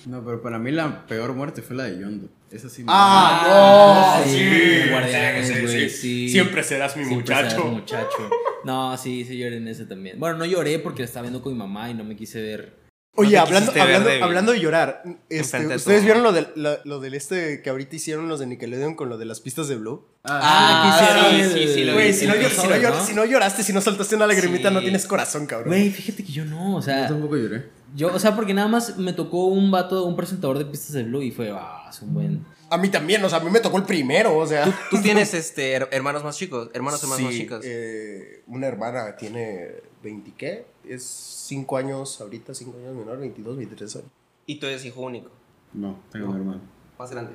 [0.06, 2.28] No, pero para mí la peor muerte fue la de Yondo.
[2.50, 2.82] Esa sí.
[2.82, 5.90] me- Ah, no, sí, sí, sí, sí, güey, sí.
[5.90, 6.28] sí.
[6.30, 7.56] Siempre serás mi Siempre muchacho.
[7.56, 8.30] serás muchacho.
[8.64, 10.18] No, sí, sí lloré en ese también.
[10.18, 12.74] Bueno, no lloré porque la estaba viendo con mi mamá y no me quise ver.
[13.18, 14.22] Oye, hablando, hablando, débil.
[14.22, 17.96] hablando de llorar, este, de ¿ustedes vieron lo del, lo, lo del este que ahorita
[17.96, 20.06] hicieron los de Nickelodeon con lo de las pistas de Blue?
[20.24, 23.04] Ah, sí, quisieron sí, el- sí, lo Güey, si, no, si, no crossover, llor- ¿no?
[23.06, 24.74] si no lloraste, si no saltaste una lagrimita, Sí.
[24.74, 25.68] no tienes corazón, cabrón.
[25.70, 27.66] Güey, fíjate que yo no, o Yo sea, tampoco lloré.
[27.94, 31.02] yo, o sea, porque nada más me tocó un vato, un presentador de pistas de
[31.04, 32.44] Blue y fue, ah, es un buen.
[32.70, 34.64] A mí también, o sea, a mí me tocó el primero, o sea.
[34.90, 37.60] Tú tienes este, her- hermanos más chicos, hermanos hermanos más Sí, chicos.
[37.64, 40.66] eh, una hermana tiene 20, ¿qué?
[40.86, 44.08] Es 5 años ahorita, 5 años menor, 22, 23 años.
[44.46, 45.30] Y tú eres hijo único,
[45.72, 46.60] No, tengo un hermano.
[46.98, 47.32] más grande,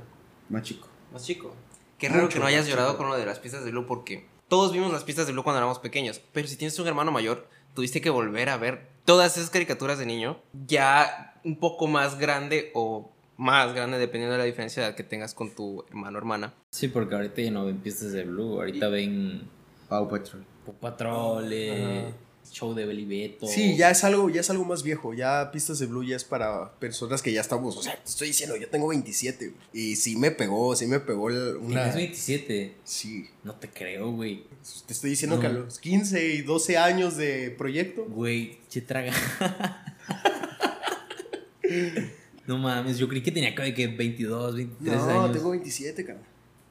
[0.50, 0.88] Más chico.
[1.12, 1.54] más chico.
[1.98, 2.98] Qué raro Mucho que no hayas llorado chico.
[3.04, 5.60] con lo de las pistas de Blue porque todos vimos las pistas de Blue cuando
[5.60, 6.20] éramos pequeños.
[6.34, 10.06] Pero si tienes un hermano mayor, tuviste que volver a ver todas esas caricaturas de
[10.06, 13.13] niño ya un poco más grande o
[13.44, 16.54] más grande dependiendo de la diferencia de edad que tengas con tu hermano o hermana.
[16.72, 19.42] Sí, porque ahorita ya no ven pistas de Blue, ahorita ven
[19.90, 20.46] Pau Patrol.
[20.66, 22.14] Paw Patrol, eh,
[22.50, 23.46] show de Belibeto.
[23.48, 25.14] Sí, ya es algo, ya es algo más viejo.
[25.14, 27.76] Ya Pistas de Blue ya es para personas que ya estamos.
[27.78, 29.48] O sea, te estoy diciendo, yo tengo 27.
[29.50, 31.92] güey, Y sí me pegó, sí me pegó el- una.
[31.92, 32.76] Tienes 27.
[32.86, 33.30] Sí.
[33.44, 34.44] No te creo, güey.
[34.86, 35.42] Te estoy diciendo No.
[35.42, 38.06] que a los 15 y 12 años de proyecto.
[38.06, 39.12] Güey, che traga.
[42.48, 45.32] no mames, yo creí que tenía que que 22, 23 No, años.
[45.32, 46.20] tengo 27, cara.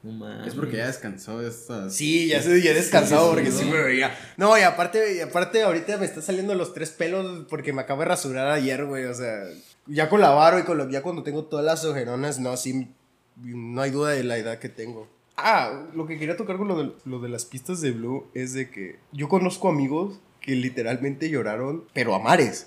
[0.02, 0.48] No mames.
[0.48, 1.94] Es porque ya descansó de estas.
[1.94, 3.70] Sí, ya, se, ya he descansado Sí, porque sí, sí, ¿no?
[3.72, 4.14] me veía.
[4.37, 8.00] No, y aparte, y aparte ahorita me están saliendo los tres pelos porque me acabo
[8.02, 9.04] de rasurar ayer, güey.
[9.04, 9.44] O sea,
[9.87, 12.88] ya con la varo y con lo, ya cuando tengo todas las ojeronas, no, sí,
[13.37, 15.08] no hay duda de la edad que tengo.
[15.37, 18.52] Ah, lo que quería tocar con lo de, lo de las pistas de Blue es
[18.54, 22.66] de que yo conozco amigos que literalmente lloraron, pero a mares.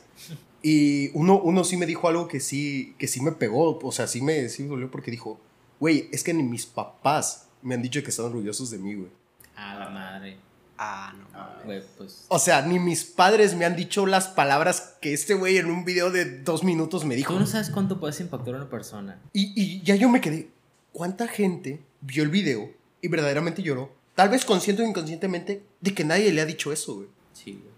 [0.67, 4.07] Y uno, uno sí me dijo algo que sí, que sí me pegó, o sea,
[4.07, 5.39] sí me, sí me dolió porque dijo,
[5.79, 9.11] güey, es que ni mis papás me han dicho que están orgullosos de mí, güey.
[9.55, 10.37] A la madre.
[10.75, 11.65] Ah, no.
[11.65, 12.25] Güey, pues.
[12.29, 15.85] O sea, ni mis padres me han dicho las palabras que este güey en un
[15.85, 17.31] video de dos minutos me dijo.
[17.31, 19.21] Tú no sabes cuánto puedes impactar a una persona.
[19.33, 20.49] Y, y ya yo me quedé.
[20.91, 22.71] ¿Cuánta gente vio el video
[23.03, 23.91] y verdaderamente lloró?
[24.15, 27.07] Tal vez consciente o inconscientemente de que nadie le ha dicho eso, güey.
[27.33, 27.74] Sí, güey.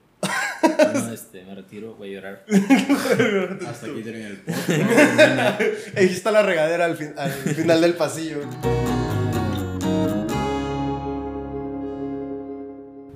[0.61, 2.45] Bueno, este, me retiro, voy a llorar.
[3.67, 5.61] Hasta aquí termina el podcast.
[5.97, 8.41] Ahí está la regadera al, fin- al final del pasillo.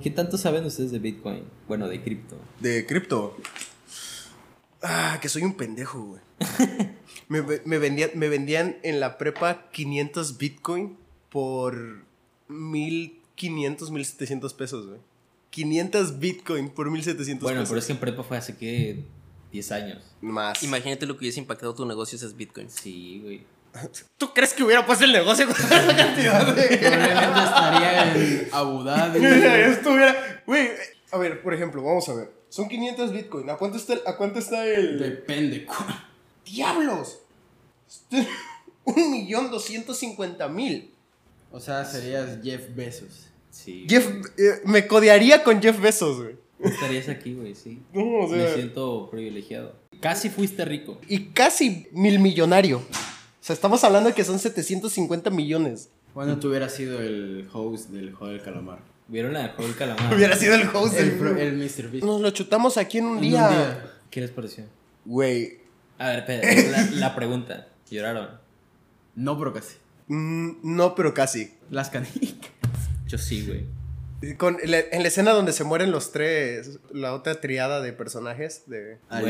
[0.02, 1.44] ¿Qué tanto saben ustedes de Bitcoin?
[1.68, 2.36] Bueno, de cripto.
[2.58, 3.36] De cripto.
[4.82, 6.20] Ah, que soy un pendejo, güey.
[7.28, 10.96] me, me vendían, me vendían en la prepa 500 Bitcoin
[11.30, 12.02] por
[12.48, 14.98] 1500, 1700 pesos, güey.
[15.52, 17.68] 500 Bitcoin por 1700 Bueno, pesos.
[17.68, 19.04] pero es que en prepa fue hace que
[19.52, 20.02] 10 años.
[20.22, 20.62] Más.
[20.62, 22.70] Imagínate lo que hubiese impactado tu negocio si es Bitcoin.
[22.70, 23.44] Sí, güey.
[24.16, 26.78] ¿Tú crees que hubiera puesto el negocio con esa cantidad de...
[26.78, 29.24] Probablemente estaría en Abu Dhabi.
[29.72, 30.42] Estuviera...
[30.46, 30.70] Güey,
[31.12, 32.32] a ver, por ejemplo, vamos a ver.
[32.48, 33.50] Son 500 Bitcoin.
[33.50, 34.00] ¿A cuánto está el...?
[34.06, 34.98] ¿A cuánto está el...
[34.98, 35.66] Depende.
[35.66, 36.06] cuál.
[36.46, 37.18] ¡Diablos!
[38.84, 40.94] Un millón doscientos cincuenta mil.
[41.50, 43.28] O sea, serías Jeff Bezos.
[43.52, 43.86] Sí.
[43.88, 44.06] Jeff...
[44.38, 46.36] eh, me codearía con Jeff Bezos, güey.
[46.58, 47.82] Estarías aquí, güey, sí.
[47.92, 48.54] No, o Me sea...
[48.54, 49.76] siento privilegiado.
[50.00, 50.98] Casi fuiste rico.
[51.08, 52.78] y casi mil millonario.
[52.78, 55.90] O sea, estamos hablando de que son 750 millones.
[56.14, 58.78] Cuando tú hubieras sido el host del juego del calamar.
[59.08, 60.14] ¿Vieron la de Juego del Calamar?
[60.16, 61.38] Hubiera sido el host El, del...
[61.38, 61.90] el Mr.
[61.90, 62.04] Beast.
[62.06, 63.48] Nos lo chutamos aquí en un En un día.
[63.48, 63.92] día.
[64.10, 64.64] ¿Qué les pareció?
[65.04, 65.58] Güey.
[65.98, 67.68] A ver, espera, la, la pregunta.
[67.90, 68.28] ¿Lloraron?
[69.14, 69.74] No, pero casi.
[70.08, 71.52] mm, no, pero casi.
[71.68, 72.50] Las canicas.
[73.12, 74.34] Yo sí, güey.
[74.36, 77.92] Con, en la- en la escena donde se mueren los tres, la otra triada de
[77.92, 78.98] personajes de...
[79.10, 79.20] Güey,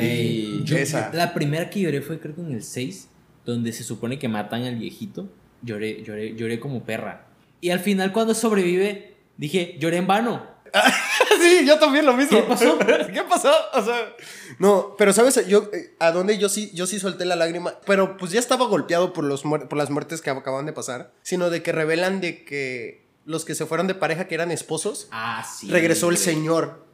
[0.59, 0.63] Ali.
[0.65, 1.11] yo- Esa.
[1.13, 3.09] la primera que lloré fue creo que en el 6,
[3.45, 5.29] donde se supone que matan al viejito.
[5.63, 7.27] Lloré, lloré, lloré como perra.
[7.61, 10.47] Y al final cuando sobrevive, dije, lloré en vano.
[11.41, 12.39] sí, yo también lo mismo.
[12.41, 12.79] ¿Qué pasó?
[13.13, 13.53] ¿Qué pasó?
[13.75, 14.15] O sea,
[14.59, 18.17] no, pero sabes, yo eh, a dónde yo sí, yo sí solté la lágrima, pero
[18.17, 21.51] pues ya estaba golpeado por los muer- por las muertes que acaban de pasar, sino
[21.51, 25.45] de que revelan de que los que se fueron de pareja que eran esposos, Ah,
[25.45, 25.69] sí.
[25.71, 26.85] regresó el señor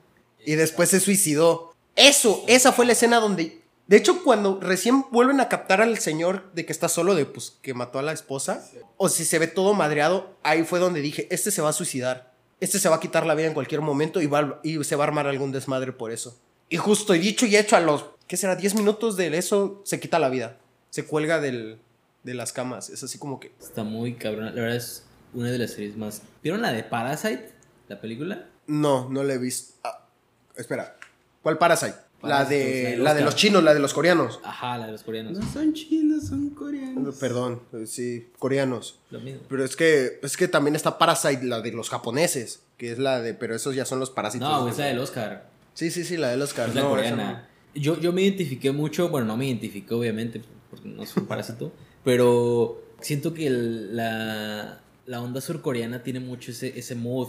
[0.44, 1.74] y después se suicidó.
[1.96, 6.52] Eso, esa fue la escena donde de hecho cuando recién vuelven a captar al señor
[6.52, 9.46] de que está solo de pues que mató a la esposa o si se ve
[9.46, 12.34] todo madreado, ahí fue donde dije, este se va a suicidar.
[12.60, 15.04] Este se va a quitar la vida en cualquier momento y, va, y se va
[15.04, 16.36] a armar algún desmadre por eso.
[16.68, 18.56] Y justo, y dicho y hecho, a los, ¿qué será?
[18.56, 20.58] 10 minutos de eso, se quita la vida.
[20.90, 21.78] Se cuelga del,
[22.24, 22.90] de las camas.
[22.90, 23.52] Es así como que...
[23.60, 24.46] Está muy cabrón.
[24.46, 26.22] La verdad es una de las series más.
[26.42, 27.50] ¿Vieron la de Parasite?
[27.88, 28.46] ¿La película?
[28.66, 29.74] No, no le he visto.
[29.84, 30.06] Ah,
[30.56, 30.96] espera,
[31.42, 31.94] ¿cuál Parasite?
[32.22, 34.40] La de, la de la los chinos, la de los coreanos.
[34.42, 35.38] Ajá, la de los coreanos.
[35.38, 37.14] No son chinos, son coreanos.
[37.14, 38.98] Perdón, eh, sí, coreanos.
[39.10, 39.42] Lo mismo.
[39.48, 43.20] Pero es que, es que también está Parasite, la de los japoneses, que es la
[43.22, 44.48] de, pero esos ya son los parásitos.
[44.48, 45.48] No, es la del Oscar.
[45.74, 46.68] Sí, sí, sí, la del Oscar.
[46.70, 47.48] Es la No, coreana.
[47.76, 51.72] Yo, yo me identifiqué mucho, bueno, no me identifiqué obviamente, porque no soy un parásito,
[52.04, 57.28] pero siento que el- la, la onda surcoreana tiene mucho ese, ese mood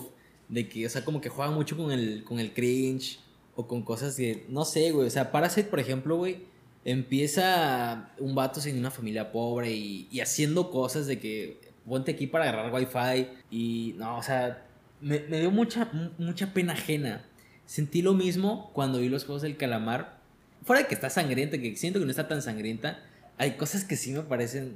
[0.50, 3.20] de que, o sea, como que juegan mucho con el, con el cringe
[3.56, 6.44] o con cosas que, no sé, güey, o sea, Parasite, por ejemplo, güey,
[6.84, 12.28] empieza un vato sin una familia pobre y, y haciendo cosas de que ponte aquí
[12.28, 14.66] para agarrar wifi y, no, o sea,
[15.00, 17.26] me, me dio mucha, mucha pena ajena.
[17.66, 20.20] Sentí lo mismo cuando vi los juegos del calamar.
[20.64, 23.00] Fuera de que está sangrienta, que siento que no está tan sangrienta,
[23.38, 24.76] hay cosas que sí me parecen.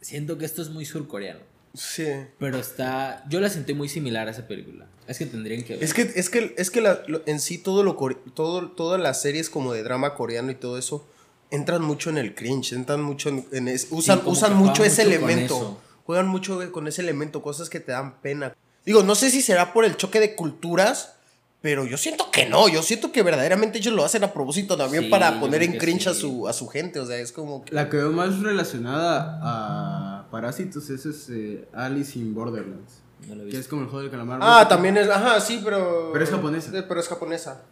[0.00, 1.53] siento que esto es muy surcoreano.
[1.74, 2.06] Sí.
[2.38, 3.24] Pero está.
[3.28, 4.86] Yo la sentí muy similar a esa película.
[5.06, 5.84] Es que tendrían que ver.
[5.84, 7.94] Es que, es que, es que la- lo- en sí todo lo
[8.34, 11.06] todo, todas las series como de drama coreano y todo eso
[11.50, 15.16] entran mucho en el cringe, entran mucho en, en es- usan, usan mucho ese mucho
[15.16, 15.80] elemento.
[16.06, 18.54] Juegan mucho con ese elemento, cosas que te dan pena.
[18.86, 21.14] Digo, no sé si será por el choque de culturas,
[21.62, 22.68] pero yo siento que no.
[22.68, 26.06] Yo siento que verdaderamente ellos lo hacen a propósito también Sí, para poner en cringe
[26.08, 27.00] a, su, a su gente.
[27.00, 27.74] O sea, es como que.
[27.74, 33.02] La que veo más relacionada a Parásitos es ese Alice in Borderlands.
[33.28, 34.40] No lo he Que es como el juego del calamar.
[34.42, 34.68] Ah, ¿no?
[34.68, 35.08] también es.
[35.08, 36.10] Ajá, sí, pero.
[36.12, 36.76] Pero es japonesa.
[36.76, 37.62] Eh, Pero es japonesa.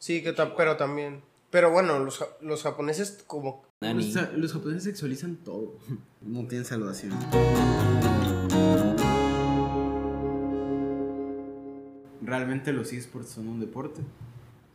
[0.00, 1.22] Sí, que ta- pero también.
[1.50, 3.62] Pero bueno, los, ja- los japoneses como.
[3.80, 5.74] Los, los japoneses sexualizan todo.
[6.20, 7.12] No tienen salvación.
[12.22, 14.00] ¿Realmente los esports son un deporte?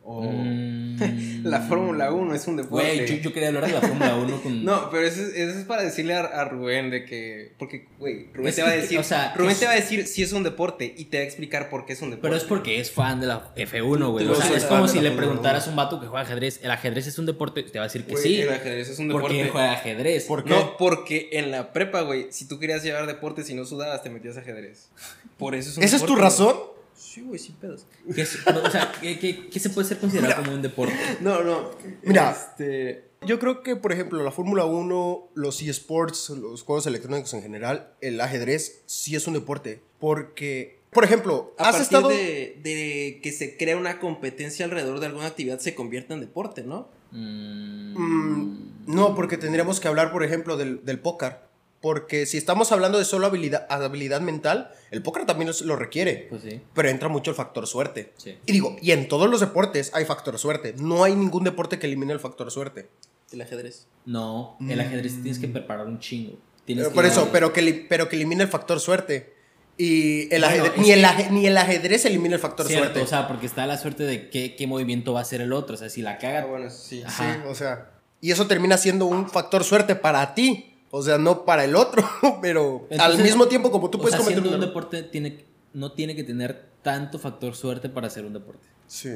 [0.05, 0.21] O...
[0.21, 0.83] Mm.
[1.43, 2.95] La Fórmula 1 es un deporte.
[2.95, 4.63] Güey, yo, yo quería hablar de la Fórmula 1 con.
[4.65, 7.51] No, pero eso, es- eso es para decirle a, a Rubén de que.
[7.57, 8.97] Porque, güey, Rubén Es te va a decir.
[8.99, 11.23] o sea, Rubén es- te va a decir si es un deporte y te va
[11.23, 12.27] a explicar por qué es un deporte.
[12.29, 14.27] Pero es porque es fan de la F1, güey.
[14.27, 16.59] O sea, es como si le preguntaras a un vato que juega ajedrez.
[16.63, 17.63] ¿El ajedrez es un deporte?
[17.63, 18.41] Te va a decir que Güey, sí.
[18.41, 19.41] El ajedrez es un Porque deporte.
[19.41, 20.25] él juega ajedrez.
[20.25, 20.49] ¿Por qué?
[20.51, 24.09] No, porque en la prepa, güey, si tú querías llevar deportes y no sudabas, te
[24.09, 24.89] metías a ajedrez.
[25.37, 26.55] Por eso es un ¿Esa es tu razón?
[27.03, 27.85] Sí, güey, sin pedos.
[28.15, 30.95] ¿Qué es- o sea, ¿qué, qué- qué se puede ser considerado como un deporte?
[31.21, 31.71] No, no.
[32.03, 32.31] Mira.
[32.31, 33.09] Este.
[33.25, 37.93] Yo creo que, por ejemplo, la Fórmula 1, los eSports, los juegos electrónicos en general,
[38.01, 39.81] el ajedrez sí es un deporte.
[39.99, 42.09] Porque, por ejemplo, A has partir estado.
[42.09, 46.63] de, de que se crea una competencia alrededor de alguna actividad, se convierte en deporte,
[46.63, 46.89] ¿no?
[47.11, 51.37] Mm, Mm, no, porque tendríamos que hablar, por ejemplo, del, del póker.
[51.83, 56.27] Porque si estamos hablando de solo habilidad, habilidad mental, el póker también lo requiere.
[56.29, 56.61] Pues sí.
[56.73, 58.13] Pero entra mucho el factor suerte.
[58.15, 58.37] Sí.
[58.45, 60.73] Y digo, y en todos los deportes hay factor suerte.
[60.77, 62.87] No hay ningún deporte que elimine el factor suerte.
[63.33, 63.87] El ajedrez.
[64.05, 66.39] No, el ajedrez tienes que preparar un chingo.
[66.63, 69.33] Tienes Pero que por eso, pero que, pero que elimine el factor suerte.
[69.77, 72.83] Y el Bueno, ajedrez- ni, el que- aje- ni el ajedrez elimina el factor Cierto,
[72.85, 73.01] suerte.
[73.01, 75.75] o sea, porque está la suerte de qué, qué movimiento va a hacer el otro.
[75.75, 76.43] O sea, si la caga.
[76.43, 77.03] Ah, bueno, sí.
[77.09, 77.89] sí, o sea.
[78.21, 80.72] Y eso termina siendo un factor suerte para ti.
[80.95, 82.07] O sea, no para el otro.
[82.41, 84.69] Pero al mismo tiempo, como tú o puedes sea, cometer siendo un un error.
[84.89, 88.67] deporte tiene, no tiene que tener tanto factor suerte para ser un deporte.
[88.85, 89.09] Sí.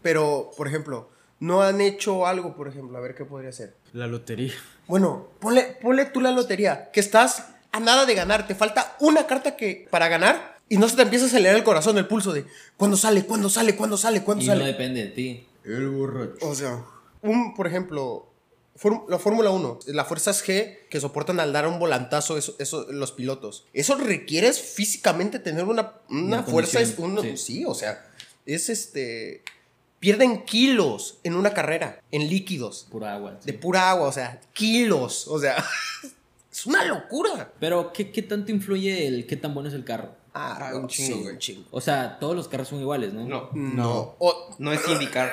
[0.00, 1.08] Pero, por ejemplo,
[1.40, 3.74] no han hecho algo, por ejemplo, a ver qué podría ser.
[3.92, 4.52] La lotería.
[4.86, 9.26] Bueno, ponle, ponle tú la lotería, que estás a nada de ganar, te falta una
[9.26, 12.32] carta que para ganar y no se te empieza a acelerar el corazón, el pulso
[12.32, 12.44] de
[12.76, 14.66] cuándo sale, cuándo sale, cuándo sale, cuándo Y no sale.
[14.66, 15.46] depende de ti.
[15.64, 16.36] El borracho.
[16.48, 16.84] O sea,
[17.22, 18.28] un, por ejemplo,
[19.08, 23.12] la Fórmula 1, las fuerzas G que soportan al dar un volantazo eso, eso- los
[23.12, 23.64] pilotos.
[23.72, 26.80] Eso requiere físicamente tener una, una Una fuerza.
[26.80, 27.36] es- condición, uno- sí.
[27.36, 28.04] sí, o sea,
[28.46, 29.42] es este.
[30.00, 33.38] Pierden kilos en una carrera, en líquidos, Pura agua.
[33.40, 33.46] sí.
[33.50, 35.56] de pura agua, o sea, kilos, o sea,
[36.52, 37.52] es una locura.
[37.58, 40.14] Pero, ¿qué, ¿qué tanto influye el qué tan bueno es el carro?
[40.34, 41.32] Ah, un chingo, sí, güey.
[41.34, 41.68] un chingo.
[41.70, 43.24] O sea, todos los carros son iguales, ¿no?
[43.26, 44.16] No, No.
[44.18, 45.32] O- no es indicar.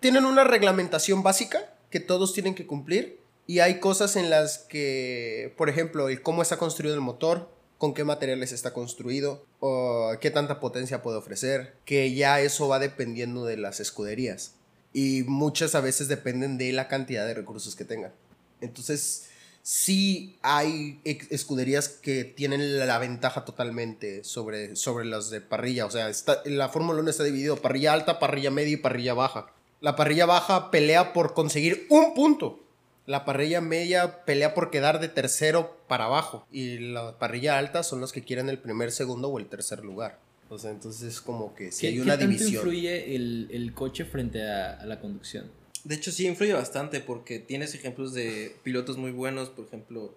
[0.00, 5.54] Tienen una reglamentación básica que todos tienen que cumplir y hay cosas en las que,
[5.56, 10.30] por ejemplo, el cómo está construido el motor, con qué materiales está construido, o qué
[10.30, 14.54] tanta potencia puede ofrecer, que ya eso va dependiendo de las escuderías
[14.92, 18.12] y muchas a veces dependen de la cantidad de recursos que tengan.
[18.60, 19.28] Entonces,
[19.62, 25.86] sí hay escuderías que tienen la ventaja totalmente sobre, sobre las de parrilla.
[25.86, 29.52] O sea, está, la Fórmula 1 está dividido parrilla alta, parrilla media y parrilla baja.
[29.80, 32.60] La parrilla baja pelea por conseguir un punto.
[33.06, 36.46] La parrilla media pelea por quedar de tercero para abajo.
[36.52, 40.18] Y la parrilla alta son los que quieren el primer, segundo o el tercer lugar.
[40.48, 42.54] O sea, entonces como que si ¿Qué, hay qué una tanto división.
[42.54, 45.50] influye el, el coche frente a, a la conducción?
[45.84, 50.14] De hecho, sí influye bastante porque tienes ejemplos de pilotos muy buenos, por ejemplo.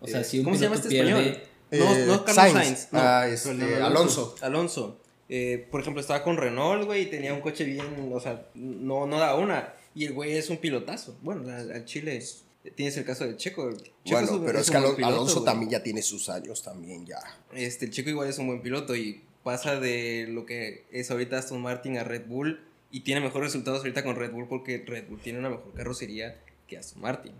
[0.00, 1.42] O sea, eh, si un ¿Cómo se llama este pierde- español?
[1.70, 2.54] No, Eh, no Carlos Sainz.
[2.58, 2.88] Sainz.
[2.92, 2.98] no.
[3.00, 4.34] Ah, este, Fernando Alonso.
[4.40, 5.00] Alonso.
[5.30, 9.06] Eh, por ejemplo, estaba con Renault, güey, y tenía un coche bien, o sea, no,
[9.06, 9.74] no da una.
[9.94, 11.16] Y el güey es un pilotazo.
[11.22, 12.44] Bueno, al, Chile es-
[12.74, 13.70] tienes el caso del Checo.
[14.06, 16.62] Bueno, un- pero es un que buen Alon- piloto, Alonso también ya tiene sus años
[16.62, 17.18] también ya.
[17.54, 21.38] Este, el Checo igual es un buen piloto y pasa de lo que es ahorita
[21.38, 22.60] Aston Martin a Red Bull
[22.90, 26.38] y tiene mejores resultados ahorita con Red Bull porque Red Bull tiene una mejor carrocería
[26.66, 27.32] que Aston Martin.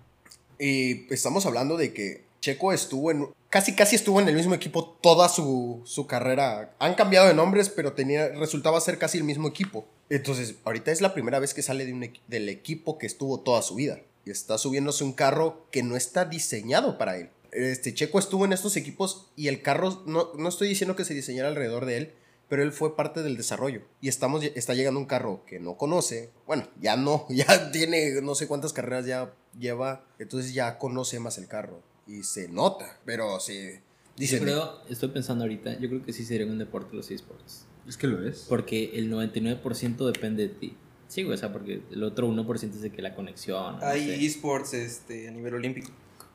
[0.58, 3.28] Y estamos hablando de que Checo estuvo en.
[3.50, 6.74] Casi, casi estuvo en el mismo equipo toda su, su carrera.
[6.78, 9.86] Han cambiado de nombres, pero tenía, resultaba ser casi el mismo equipo.
[10.10, 11.86] Entonces, ahorita es la primera vez que sale
[12.26, 14.00] del equipo que estuvo toda su vida.
[14.24, 17.30] Y está subiéndose un carro que no está diseñado para él.
[17.52, 21.14] Este Checo estuvo en estos equipos y el carro, no, no estoy diciendo que se
[21.14, 22.12] diseñara alrededor de él,
[22.48, 23.82] pero él fue parte del desarrollo.
[24.00, 26.30] Y estamos, está llegando un carro que no conoce.
[26.46, 30.04] Bueno, ya no, ya tiene no sé cuántas carreras ya lleva.
[30.18, 31.82] Entonces ya conoce más el carro.
[32.06, 33.70] Y se nota, pero sí.
[33.72, 33.80] Yo
[34.16, 37.66] Dicen, creo, estoy pensando ahorita, yo creo que sí sería un deporte los esports.
[37.86, 38.46] Es que lo es.
[38.48, 40.76] Porque el 99% depende de ti.
[41.06, 43.78] Sí, güey, o sea, porque el otro 1% es de que la conexión.
[43.78, 44.26] no Hay sé.
[44.26, 45.90] esports este, a nivel olímpico.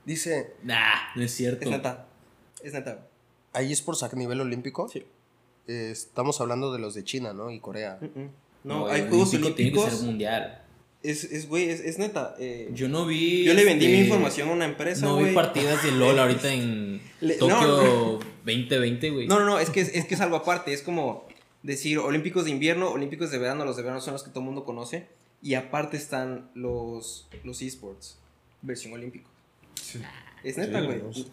[0.05, 1.66] dice, Nah, no es cierto.
[1.66, 2.07] Es neta.
[2.64, 3.07] Es neta.
[3.51, 4.88] ¿hay esports a nivel olímpico?
[4.89, 5.05] Sí.
[5.68, 7.49] Eh, estamos hablando de los de China, ¿no?
[7.51, 7.99] Y Corea.
[8.01, 8.30] Mm-mm.
[8.64, 9.99] No, el hay Juegos olímpico Tiene que Olímpicos.
[9.99, 10.59] ser mundial.
[11.03, 12.34] Es, es, güey, es, es neta.
[12.39, 13.43] eh, Yo no vi.
[13.43, 15.30] yo le vendí mi este, información a una empresa, No güey.
[15.30, 19.28] vi partidas de LOL ahorita en Le- Tokio no, 2020, güey.
[19.28, 20.72] No, no, no, es que es, es que es algo aparte.
[20.74, 21.28] Es como
[21.61, 23.66] decir Olímpicos de invierno, Olímpicos de verano.
[23.66, 25.07] Los de verano son los que todo el mundo conoce.
[25.41, 28.18] Y aparte están los, los esports,
[28.61, 29.30] versión olímpico.
[30.41, 31.01] Es neta, Sí, güey.
[31.01, 31.28] no, sí.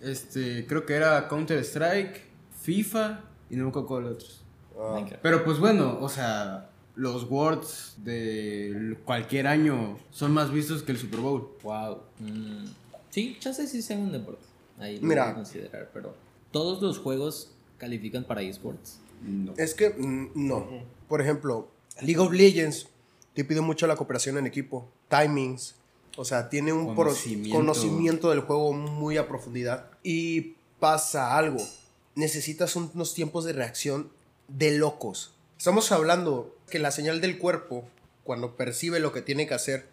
[0.00, 2.22] Este, creo que era Counter Strike,
[2.64, 4.42] FIFA y no me acuerdo cuál otros.
[4.78, 5.04] Ah.
[5.22, 10.98] Pero pues bueno, o sea, los Worlds de cualquier año son más vistos que el
[10.98, 11.50] Super Bowl.
[11.62, 11.98] Wow.
[12.20, 12.64] Mm,
[13.10, 14.44] sí, chance sí sea un deporte.
[14.78, 15.24] Ahí lo Mira.
[15.24, 16.14] voy a considerar, pero
[16.50, 18.98] todos los juegos califican para esports.
[19.22, 19.52] No.
[19.58, 20.66] Es que mm, no.
[21.06, 21.68] Por ejemplo,
[22.00, 22.88] League of Legends
[23.34, 25.74] te pide mucho la cooperación en equipo, timings.
[26.16, 29.90] O sea, tiene un conocimiento del juego muy a profundidad.
[30.02, 31.58] Y pasa algo.
[32.14, 34.10] Necesitas un- unos tiempos de reacción
[34.48, 35.32] de locos.
[35.58, 37.84] Estamos hablando que la señal del cuerpo,
[38.22, 39.88] cuando percibe lo que tiene que hacer,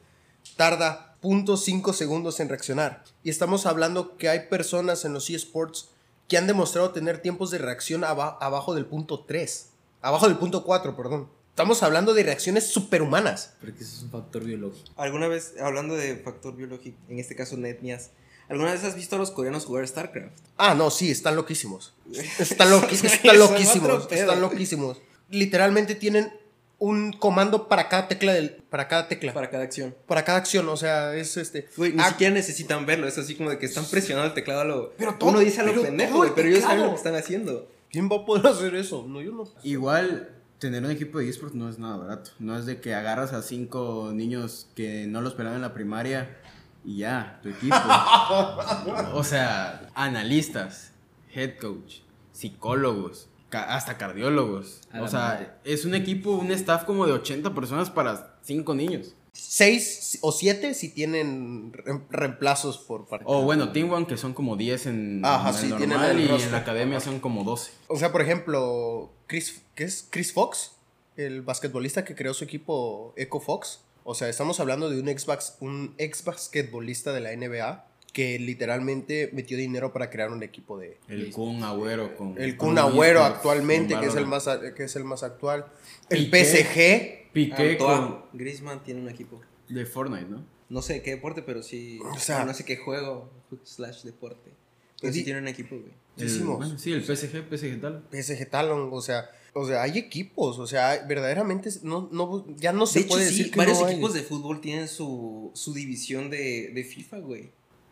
[0.58, 3.04] tarda 0.5 segundos en reaccionar.
[3.24, 5.90] Y estamos hablando que hay personas en los eSports
[6.28, 9.68] que han demostrado tener tiempos de reacción aba- abajo del punto 3.
[10.02, 11.30] Abajo del punto 4, perdón.
[11.50, 13.54] Estamos hablando de reacciones superhumanas.
[13.60, 14.90] Porque eso es un factor biológico.
[14.96, 18.12] Alguna vez, hablando de factor biológico, en este caso netnias,
[18.52, 20.38] ¿alguna vez has visto a los coreanos jugar StarCraft?
[20.58, 21.94] Ah, no, sí, están loquísimos.
[22.40, 24.12] Están, loqui- Son están loquísimos.
[24.12, 25.02] Están loquísimos.
[25.30, 26.32] Literalmente tienen
[26.78, 29.34] un comando para cada tecla del, para cada tecla.
[29.34, 29.96] Para, Para cada acción.
[30.08, 30.68] cada acción.
[30.70, 31.68] O sea, es este.
[31.78, 34.62] Güey, ni Ah, siquiera necesitan verlo, es así como de que están presionando el teclado
[34.62, 34.92] a lo...
[34.98, 37.16] Pero todo- Uno dice a lo pero pendejo, güey, pero ellos saben lo que están
[37.16, 37.70] haciendo.
[37.92, 39.06] ¿Quién va a poder hacer eso?
[39.08, 39.44] No, yo no.
[39.64, 40.30] Igual,
[40.60, 42.32] tener un equipo de esports no es nada barato.
[42.40, 46.38] No es de que agarras a cinco niños que no los pelaban en la primaria
[46.84, 47.76] y ya, tu equipo.
[49.14, 50.92] o sea, analistas,
[51.34, 51.98] head coach,
[52.32, 54.82] psicólogos, ca- hasta cardiólogos.
[54.92, 55.50] A O sea, madre.
[55.64, 59.16] es un equipo, un staff como de 80 personas para cinco niños.
[59.34, 63.24] Seis o siete si tienen re- reemplazos por parte.
[63.28, 66.12] O bueno, Team One que son como 10 en, Ajá, en el sí, tienen normal
[66.12, 66.48] el y roster.
[66.48, 67.72] en la academia son como 12.
[67.88, 70.08] O sea, por ejemplo, Chris, ¿qué es?
[70.10, 70.74] Chris Fox
[71.18, 73.82] el basquetbolista que creó su equipo Echo Fox.
[74.04, 75.28] O sea, estamos hablando de un ex,
[75.60, 80.98] un ex basquetbolista de la NBA que literalmente metió dinero para crear un equipo de...
[81.08, 82.36] El Kun Agüero con.
[82.42, 85.66] El Kun Agüero actualmente, que es, el más, a- que es el más actual.
[86.10, 86.44] El Piqué.
[86.46, 87.32] PSG.
[87.32, 87.78] Piqué Antoine
[88.08, 88.26] con.
[88.34, 89.40] Griezmann tiene un equipo.
[89.70, 90.46] De Fortnite, ¿no?
[90.68, 92.00] No sé qué deporte, pero sí.
[92.04, 93.32] O sea- no sé qué juego
[93.64, 94.52] slash deporte.
[95.00, 95.94] Pero sí tiene un equipo, güey.
[96.18, 98.04] El- bueno, sí, el PSG, PSG tal.
[98.12, 102.86] PSG Talon, o sea, o sea, hay equipos, o sea, verdaderamente no, no, ya no
[102.86, 103.94] se de hecho, puede sí, decir que varios no hay.
[103.94, 107.52] equipos de fútbol tienen su, su división de, de FIFA, güey.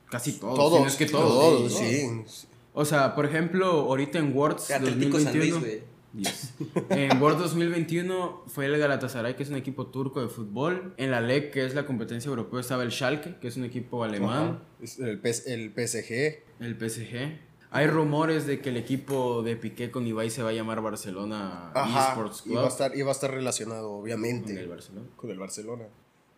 [0.09, 0.55] Casi todos.
[0.55, 1.69] Todos, si no es que todos.
[1.69, 2.01] todos, sí.
[2.25, 2.47] sí.
[2.73, 5.59] O sea, por ejemplo, ahorita en Worlds Atlético San Luis, 2021.
[5.59, 5.89] güey.
[6.13, 6.53] Yes.
[6.89, 10.93] En World 2021 fue el Galatasaray, que es un equipo turco de fútbol.
[10.97, 14.03] En la LEC, que es la competencia europea, estaba el Schalke, que es un equipo
[14.03, 14.59] alemán.
[14.97, 16.39] El PSG.
[16.59, 17.48] El PSG.
[17.71, 21.71] Hay rumores de que el equipo de Piqué con Ibai se va a llamar Barcelona
[21.75, 22.09] Ajá.
[22.09, 22.57] Esports Y Club.
[22.57, 25.07] va a estar, a estar relacionado, con obviamente, el Barcelona.
[25.15, 25.83] con el Barcelona.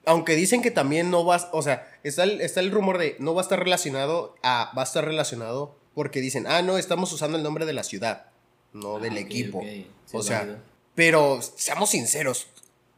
[0.06, 3.34] Aunque dicen que también no va, o sea, está el, está el rumor de no
[3.34, 7.38] va a estar relacionado a, va a estar relacionado porque dicen, ah, no, estamos usando
[7.38, 8.26] el nombre de la ciudad,
[8.74, 9.58] no del Ah, ok, equipo.
[9.60, 9.64] ok.
[9.66, 10.60] Sí, o sea,
[10.96, 12.48] pero seamos sinceros,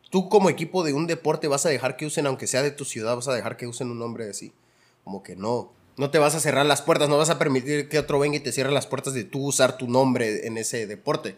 [0.10, 2.86] tú como equipo de un deporte vas a dejar que usen, aunque sea de tu
[2.86, 4.54] ciudad, vas a dejar que usen un nombre así.
[5.04, 5.72] Como que no.
[5.98, 8.39] No te vas a cerrar las puertas, no vas a permitir que otro venga y
[8.39, 11.36] te cierre las puertas de tú usar tu nombre en ese deporte.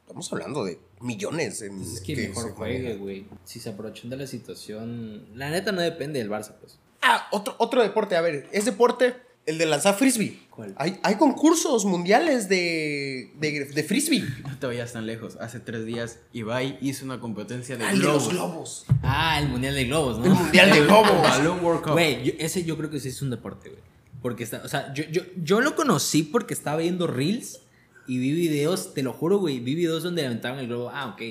[0.00, 1.62] Estamos hablando de millones.
[1.62, 3.26] en- Pues Es que, que mejor juegue, güey.
[3.44, 5.26] Si se aprovechan de la situación.
[5.34, 6.78] La neta no depende del Barça, pues.
[7.02, 9.14] Ah, otro, otro deporte, a ver, es deporte
[9.46, 10.38] el de lanzar frisbee.
[10.50, 10.74] ¿Cuál?
[10.76, 14.24] Hay, hay concursos mundiales de, de, de frisbee.
[14.48, 15.36] No te vayas tan lejos.
[15.40, 18.24] Hace tres días Ibai hizo una competencia de Ah, el de globos.
[18.24, 18.86] los globos.
[19.02, 20.24] Ah, el Mundial de Globos, ¿no?
[20.26, 21.10] El mundial de El globos.
[21.22, 21.92] Balloon World Cup.
[21.92, 23.80] Güey, yo- ese yo creo que sí es un deporte, güey.
[24.22, 27.60] Porque está, o sea, yo, yo, yo lo conocí porque estaba viendo Reels
[28.08, 30.90] y vi videos, te lo juro, güey, vi videos donde aventaban el globo.
[30.92, 31.22] Ah, ok,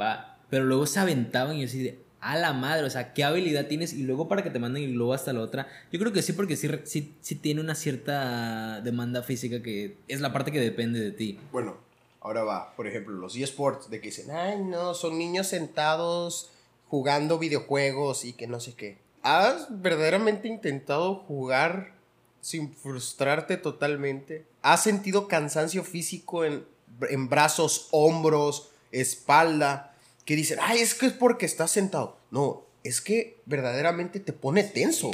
[0.00, 0.38] va.
[0.50, 3.66] Pero luego se aventaban y yo así de, a la madre, o sea, ¿qué habilidad
[3.66, 3.92] tienes?
[3.92, 5.68] Y luego para que te manden el globo hasta la otra.
[5.92, 10.20] Yo creo que sí, porque sí, sí, sí tiene una cierta demanda física que es
[10.20, 11.38] la parte que depende de ti.
[11.52, 11.76] Bueno,
[12.20, 16.50] ahora va, por ejemplo, los eSports, de que dicen, ay, no, son niños sentados
[16.88, 18.98] jugando videojuegos y que no sé qué.
[19.22, 21.92] ¿Has verdaderamente intentado jugar
[22.40, 24.44] sin frustrarte totalmente?
[24.62, 26.64] ¿Has sentido cansancio físico en,
[27.08, 29.95] en brazos, hombros, espalda?
[30.26, 32.18] Que dicen, ay, es que es porque estás sentado.
[32.30, 35.10] No, es que verdaderamente te pone tenso.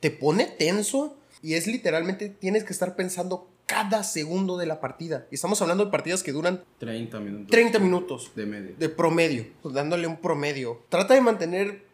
[0.00, 5.26] Te pone tenso y es literalmente, tienes que estar pensando cada segundo de la partida.
[5.30, 7.50] Y estamos hablando de partidas que duran 30 minutos.
[7.50, 8.74] 30 minutos De medio.
[8.78, 10.82] de promedio, pues, dándole un promedio.
[10.90, 11.84] Trata de mantener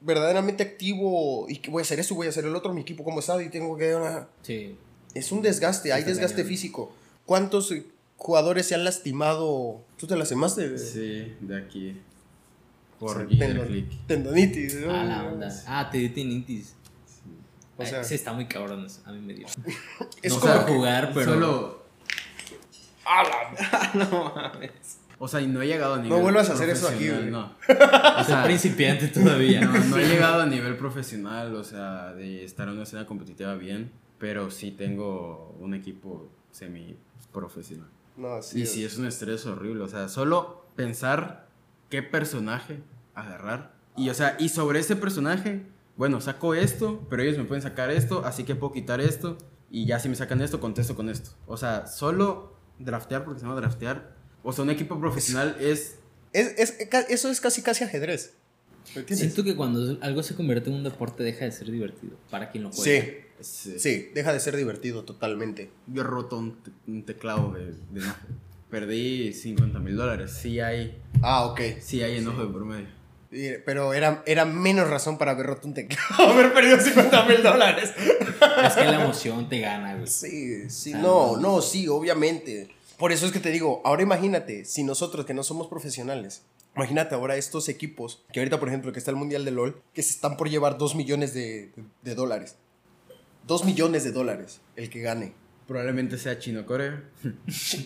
[0.00, 3.04] verdaderamente activo y que voy a hacer eso, voy a hacer el otro, mi equipo
[3.04, 3.94] cómo está y tengo que...
[3.94, 4.76] una- Sí.
[5.14, 6.92] Es un desgaste, hay desgaste físico.
[7.26, 7.72] ¿Cuántos
[8.16, 9.82] jugadores se han lastimado?
[9.96, 10.78] ¿Tú te lastimaste?
[10.78, 12.00] Sí, de aquí.
[13.00, 14.06] Por tendon- Click.
[14.06, 14.74] Tendonitis.
[14.76, 14.92] ¿no?
[14.94, 15.48] Ah, la onda.
[15.66, 16.76] Ah, te dio tinitis.
[17.76, 18.84] O sea- sí, está muy cabrón.
[18.84, 19.46] eso, A mí me dio.
[20.22, 21.32] Es no como sabe jugar, pero.
[21.32, 21.80] Solo.
[23.94, 24.98] no mames.
[25.18, 26.20] O sea, y no he llegado a nivel.
[26.22, 27.30] vuelvas a hacer eso aquí, güey.
[27.30, 27.52] No.
[28.20, 29.60] O sea, principiante todavía.
[29.62, 33.54] no, no he llegado a nivel profesional, o sea, de estar en una escena competitiva
[33.54, 36.96] bien, pero sí tengo un equipo semi
[37.32, 37.88] profesional.
[38.16, 38.62] No, sí.
[38.62, 39.82] Y sí, es un estrés horrible.
[39.84, 41.48] O sea, solo pensar
[41.90, 42.78] qué personaje
[43.14, 43.74] agarrar.
[43.96, 45.62] Y, o sea, y sobre ese personaje,
[45.96, 49.36] bueno, saco esto, pero ellos me pueden sacar esto, así que puedo quitar esto.
[49.70, 51.30] Y ya si me sacan esto, contesto con esto.
[51.46, 54.14] O sea, solo draftear, porque se llama draftear.
[54.42, 55.96] O sea, un equipo profesional es.
[56.32, 58.34] Es, es- ca- eso es casi casi ajedrez.
[59.08, 62.64] Siento que cuando algo se convierte en un deporte deja de ser divertido para quien
[62.64, 62.84] lo juega.
[63.02, 65.70] Sí, es, eh, sí, deja de ser divertido totalmente.
[65.86, 68.02] Yo he roto un, te- un teclado de, de.
[68.70, 70.32] Perdí 50 mil dólares.
[70.40, 71.60] Sí hay, Ah, ok.
[71.80, 72.86] sí hay enojo de promedio.
[73.32, 77.42] Y- Pero era, era menos razón para haber roto un teclado, haber perdido 50 mil
[77.42, 77.92] dólares.
[78.64, 80.06] Es que la emoción te gana, güey.
[80.06, 81.56] Sí, sí, Ah, no, no.
[81.56, 82.70] no, sí, obviamente.
[82.98, 86.42] Por eso es que te digo, ahora imagínate, si nosotros que no somos profesionales,
[86.76, 90.02] imagínate ahora estos equipos, que ahorita por ejemplo que está el Mundial de LOL, que
[90.02, 92.56] se están por llevar 2 millones de, de- de dólares.
[93.46, 95.32] 2 millones de dólares el que gane.
[95.70, 97.00] Probablemente sea Chino Corea.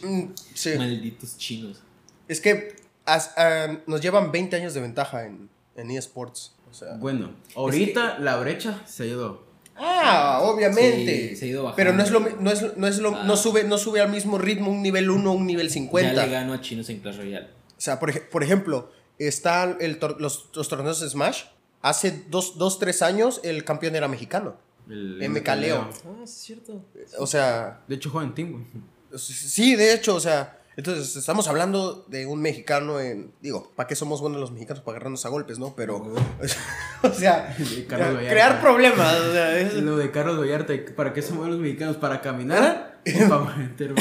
[0.03, 1.83] Mm, Sí, Malditos chinos.
[2.29, 6.55] es que as- ah, nos llevan 20 años de ventaja en, en eSports.
[6.71, 9.45] O sea, Bueno, ahorita la brecha se ha ido.
[9.77, 11.29] Ah, obviamente.
[11.29, 11.77] Sí, se ha ido bajando.
[11.77, 13.25] Pero no es lo no es, no es lo Ah.
[13.25, 16.25] no sube no sube al mismo ritmo un nivel 1 un nivel Ya 50.
[16.27, 17.49] le gano a chinos en Clash Royale.
[17.77, 19.77] O sea, por, por ejemplo, están
[20.19, 21.43] los, los torneos de Smash.
[21.83, 24.57] Hace dos, dos, tres años el campeón era mexicano.
[24.89, 25.89] El MK Leo.
[26.05, 26.85] Ah, sí es cierto.
[27.19, 28.65] O sea, De hecho, juega en Team, güey.
[29.19, 33.33] sí, de hecho, o sea, Entonces, estamos hablando de un mexicano en.
[33.41, 34.83] Digo, ¿para qué somos buenos los mexicanos?
[34.83, 35.73] Para agarrarnos a golpes, ¿no?
[35.77, 35.99] Pero.
[37.03, 39.21] o sea, De crear problemas.
[39.21, 41.97] O sea, es- Lo de Carlos Vallarta, ¿para qué somos los mexicanos?
[41.97, 43.01] ¿Para caminar?
[43.27, 43.95] ¿O para meter?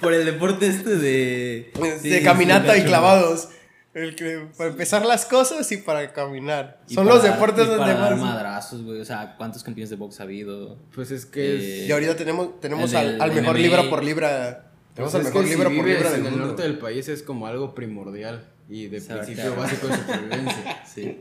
[0.00, 1.72] Por el deporte este de.
[1.80, 3.50] de sí, caminata y clavados.
[3.92, 6.80] El que, para empezar las cosas y para caminar.
[6.88, 8.20] Y Son para los dar- deportes y donde para dar más.
[8.20, 9.00] madrazos, güey.
[9.00, 10.78] O sea, ¿cuántos campeones de box ha habido?
[10.94, 11.82] Pues es que.
[11.82, 13.58] Eh, Y ahorita tenemos, tenemos al, del al mejor MMA.
[13.58, 14.66] libra por libra.
[14.94, 16.46] Tenemos Pues al mejor si libra por libra del en el mundo.
[16.46, 20.82] norte del país es como algo primordial y de Saber principio básico de supervivencia.
[20.94, 21.20] Sí.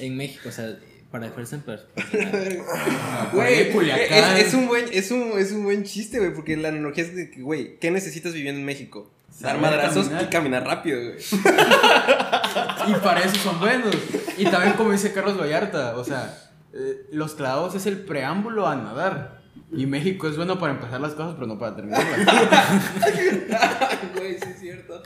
[0.00, 0.76] En México, o sea,
[1.10, 1.62] para defensa en.
[3.32, 7.04] Güey, es, es un buen, es, un, es un buen chiste, güey, porque la analogía
[7.04, 9.10] es de que, güey, ¿qué necesitas viviendo en México?
[9.40, 11.18] Dar madrazos y caminar rápido, güey.
[12.88, 13.94] Y para eso son buenos.
[14.36, 16.34] Y también como dice Carlos Vallarta, o sea,
[16.72, 19.38] eh, los clavados es el preámbulo a nadar.
[19.70, 22.20] Y México es bueno para empezar las cosas, pero no para terminarlas.
[24.16, 25.02] Güey, sí es cierto.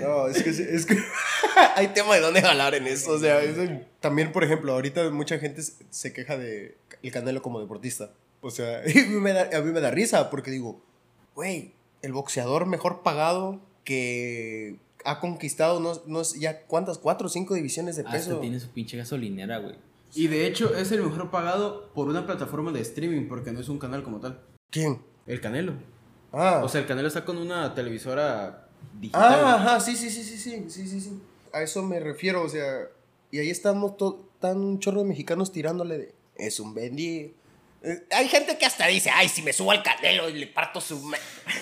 [0.00, 0.96] No, es que, es que
[1.76, 3.12] hay tema de dónde jalar en esto.
[3.12, 3.62] O sea, eso-
[4.00, 8.10] también, por ejemplo, ahorita mucha gente se- queja de el Canelo como deportista.
[8.40, 10.82] O sea, y a mí me da, a mí me da risa porque digo,
[11.34, 17.30] güey, el boxeador mejor pagado que ha conquistado no, no es ya cuántas, cuatro o
[17.30, 18.38] cinco divisiones de Hasta peso.
[18.40, 19.76] tiene su pinche gasolinera, güey.
[20.14, 23.68] Y de hecho es el mejor pagado por una plataforma de streaming, porque no es
[23.68, 24.40] un canal como tal.
[24.70, 25.00] ¿Quién?
[25.26, 25.72] El Canelo.
[26.32, 28.61] Ah, O sea, el Canelo está con una televisora
[29.00, 29.22] digital.
[29.44, 31.22] Ah, ajá, sí, sí, sí, sí, sí, sí, sí, sí.
[31.52, 32.88] A eso me refiero, o sea,
[33.30, 33.94] y ahí estamos
[34.40, 37.30] tan un chorro de mexicanos tirándole de, es un vendido.
[37.82, 40.80] Eh, hay gente que hasta dice, ay, si me subo al canelo y le parto
[40.80, 40.98] su...
[41.00, 41.16] ma-".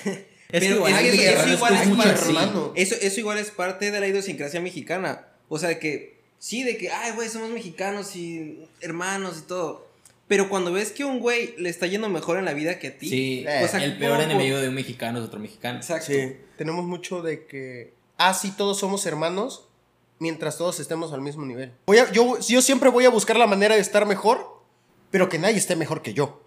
[0.52, 2.28] Es Pero igual, es que hay eso, eso es igual es parte, así.
[2.30, 2.72] hermano.
[2.74, 5.28] eso, eso igual es parte de la idiosincrasia mexicana.
[5.48, 9.86] O sea, que sí, de que, ay, güey, somos mexicanos y hermanos y todo.
[10.31, 12.97] Pero cuando ves que un güey le está yendo mejor en la vida que a
[12.97, 13.09] ti.
[13.09, 15.81] Sí, o sea, el peor enemigo de un mexicano es otro mexicano.
[15.81, 16.07] Exacto.
[16.07, 19.66] Sí, tenemos mucho de que, ah, sí, todos somos hermanos,
[20.20, 21.72] mientras todos estemos al mismo nivel.
[21.85, 24.62] Voy a, yo, yo siempre voy a buscar la manera de estar mejor,
[25.11, 26.41] pero que nadie esté mejor que yo.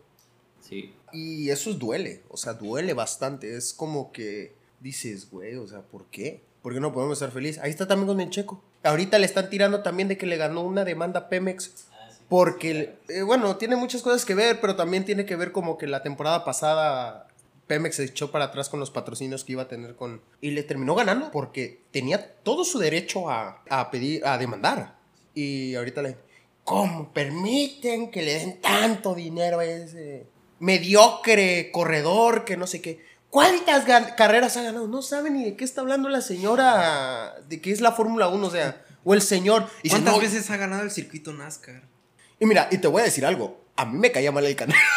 [0.62, 0.94] Sí.
[1.12, 3.58] Y eso duele, o sea, duele bastante.
[3.58, 6.42] Es como que dices, güey, o sea, ¿por qué?
[6.62, 7.62] ¿Por qué no podemos estar felices?
[7.62, 8.64] Ahí está también con el checo.
[8.82, 11.90] Ahorita le están tirando también de que le ganó una demanda Pemex.
[12.30, 15.88] Porque, eh, bueno, tiene muchas cosas que ver, pero también tiene que ver como que
[15.88, 17.28] la temporada pasada
[17.68, 20.22] Pemex se echó para atrás con los patrocinios que iba a tener con...
[20.42, 24.96] Y le terminó ganando porque tenía todo su derecho a, a pedir, a demandar.
[25.34, 26.18] Y ahorita le...
[26.64, 30.28] ¿Cómo permiten que le den tanto dinero a ese
[30.60, 33.04] mediocre corredor que no sé qué?
[33.30, 33.84] ¿Cuántas
[34.16, 34.88] carreras ha ganado?
[34.88, 38.46] No sabe ni de qué está hablando la señora, de qué es la Fórmula 1,
[38.48, 39.64] o sea, o el señor.
[39.80, 40.20] Y dice, ¿Cuántas "No".
[40.22, 41.82] veces ha ganado el circuito NASCAR?
[42.44, 44.76] Y mira, y te voy a decir algo, a mí me caía mal el canal.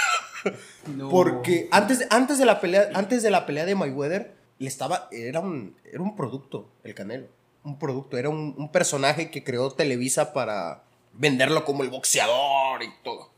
[0.86, 1.08] No.
[1.08, 5.08] Porque antes, de- antes, de la pelea, antes de la pelea de Mayweather, le estaba,
[5.10, 7.26] era, un, era un producto, el Canelo.
[7.64, 12.88] Un producto, era un, un personaje que creó Televisa para venderlo como el boxeador y
[13.02, 13.30] todo.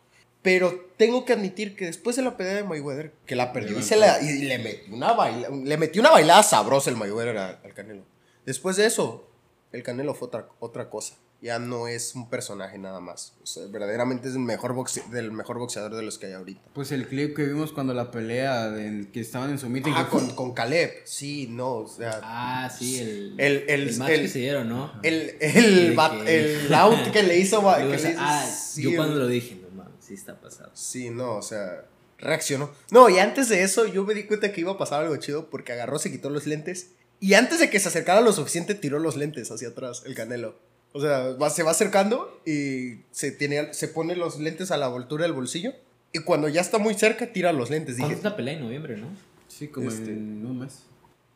[0.43, 3.83] Pero tengo que admitir que después de la pelea de Mayweather, que la perdió y,
[3.83, 7.75] se la- y le, metió una baila- le metió una bailada sabrosa el Mayweather al
[7.75, 8.03] Canelo.
[8.45, 9.27] Después de eso,
[9.73, 11.15] el Canelo fue otra, otra cosa.
[11.41, 13.35] Ya no es un personaje nada más.
[13.43, 16.61] O sea, verdaderamente es el mejor, boxe- del mejor boxeador de los que hay ahorita.
[16.75, 19.93] Pues el clip que vimos cuando la pelea del que estaban en su meeting.
[19.95, 20.91] Ah, con, con Caleb.
[21.05, 22.19] Sí, no, o sea.
[22.25, 23.35] Ah, sí, el.
[23.39, 24.93] El- el- match el- que se dieron, ¿no?
[25.05, 27.63] El, el, De que- el out que le hizo.
[27.79, 30.71] que le hizo- ah, sí, yo cuando el- lo dije, no mames, sí está pasado.
[30.75, 31.85] Sí, no, o sea.
[32.21, 32.73] Reaccionó.
[32.91, 35.51] No, y antes de eso, yo me di cuenta que iba a pasar algo chido
[35.51, 36.91] porque agarró, se quitó los lentes.
[37.21, 40.59] Y antes de que se acercara lo suficiente, tiró los lentes hacia atrás, el canelo.
[40.99, 44.87] O sea, va- se va acercando y se, tiene, se pone los lentes a la
[44.87, 45.73] altura del bolsillo.
[46.13, 47.95] Y cuando ya está muy cerca, tira los lentes.
[47.97, 49.07] ¿Cuándo Dije, es la pelea en noviembre, no?
[49.47, 50.83] Sí, como Este- en un mes.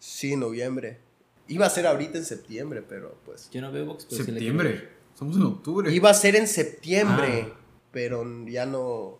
[0.01, 0.99] sí, noviembre.
[1.47, 3.49] Iba a ser ahorita en septiembre, pero pues.
[3.53, 4.89] Yo no veo box, pero sí Septiembre.
[5.15, 5.93] Somos en octubre.
[5.95, 7.57] Iba a ser en septiembre, Ah.
[7.93, 9.19] pero ya no,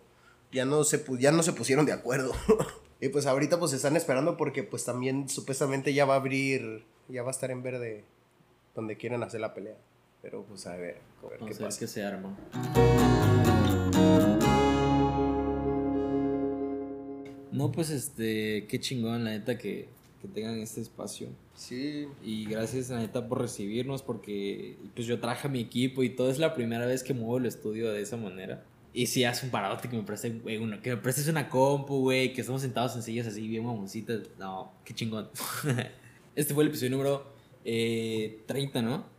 [0.51, 2.33] ya no se, ya no se pusieron de acuerdo.
[2.99, 7.21] y pues ahorita pues están esperando porque pues también supuestamente ya va a abrir, ya
[7.23, 8.03] va a estar en verde
[8.75, 9.77] donde quieren hacer la pelea.
[10.23, 11.79] Pero pues a ver, a ver qué Vamos a ver pasa.
[11.79, 12.33] qué se arma.
[17.51, 19.89] No, pues este, qué chingón, la neta, que,
[20.21, 21.27] que tengan este espacio.
[21.55, 26.09] Sí, Y gracias, la neta, por recibirnos, porque pues yo traje a mi equipo y
[26.09, 28.63] todo es la primera vez que muevo el estudio de esa manera.
[28.93, 31.99] Y si hace un parote que me prestes, güey, uno, que me prestes una compu,
[31.99, 34.21] güey, que estamos sentados en sillas así, bien mamoncitas.
[34.39, 35.29] No, qué chingón.
[36.35, 37.25] este fue el episodio número
[37.65, 39.12] eh, 30, ¿no?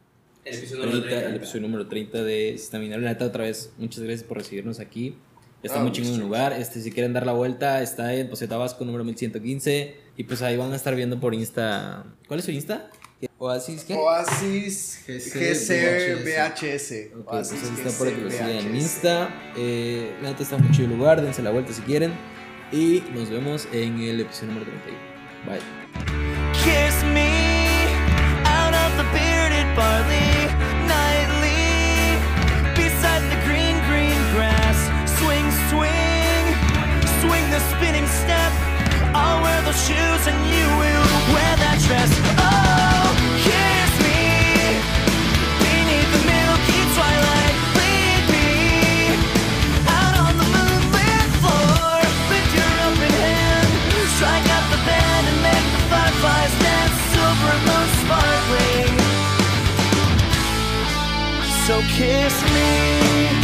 [0.45, 2.61] El episodio 30, el episodio número 30 de.
[2.73, 5.17] La neta, otra vez, muchas gracias por recibirnos aquí.
[5.63, 6.53] Está Ah, muy chingón el lugar.
[6.53, 9.97] Este, si quieren dar la vuelta, está en Paseo Tabasco número 1115.
[10.17, 12.05] Y pues ahí van a estar viendo por Insta.
[12.29, 12.91] ¿Cuál es su Insta?
[13.39, 13.95] Oasis, ¿qué?
[13.95, 16.93] Oasis GC GCBHS.
[17.25, 18.77] Pues Oasis está para que lo sigan en.
[18.77, 19.31] Insta.
[19.57, 22.13] Eh, la neta está muy chido el lugar, dense la vuelta si quieren.
[22.71, 24.99] Y nos vemos en el episodio número 31.
[25.47, 25.61] Bye.
[26.53, 27.31] Kiss me
[28.45, 30.24] out of the bearded barley
[39.77, 42.11] shoes and you will wear that dress.
[42.39, 43.11] Oh,
[43.43, 44.79] kiss me
[45.61, 47.57] beneath the milky twilight.
[47.79, 48.49] Lead me
[49.91, 51.99] out on the moonlit floor.
[52.31, 53.69] Lift your open hand,
[54.15, 56.97] strike the band and make the fireflies dance.
[57.13, 58.95] Silver moon sparkling.
[61.67, 63.44] So kiss me.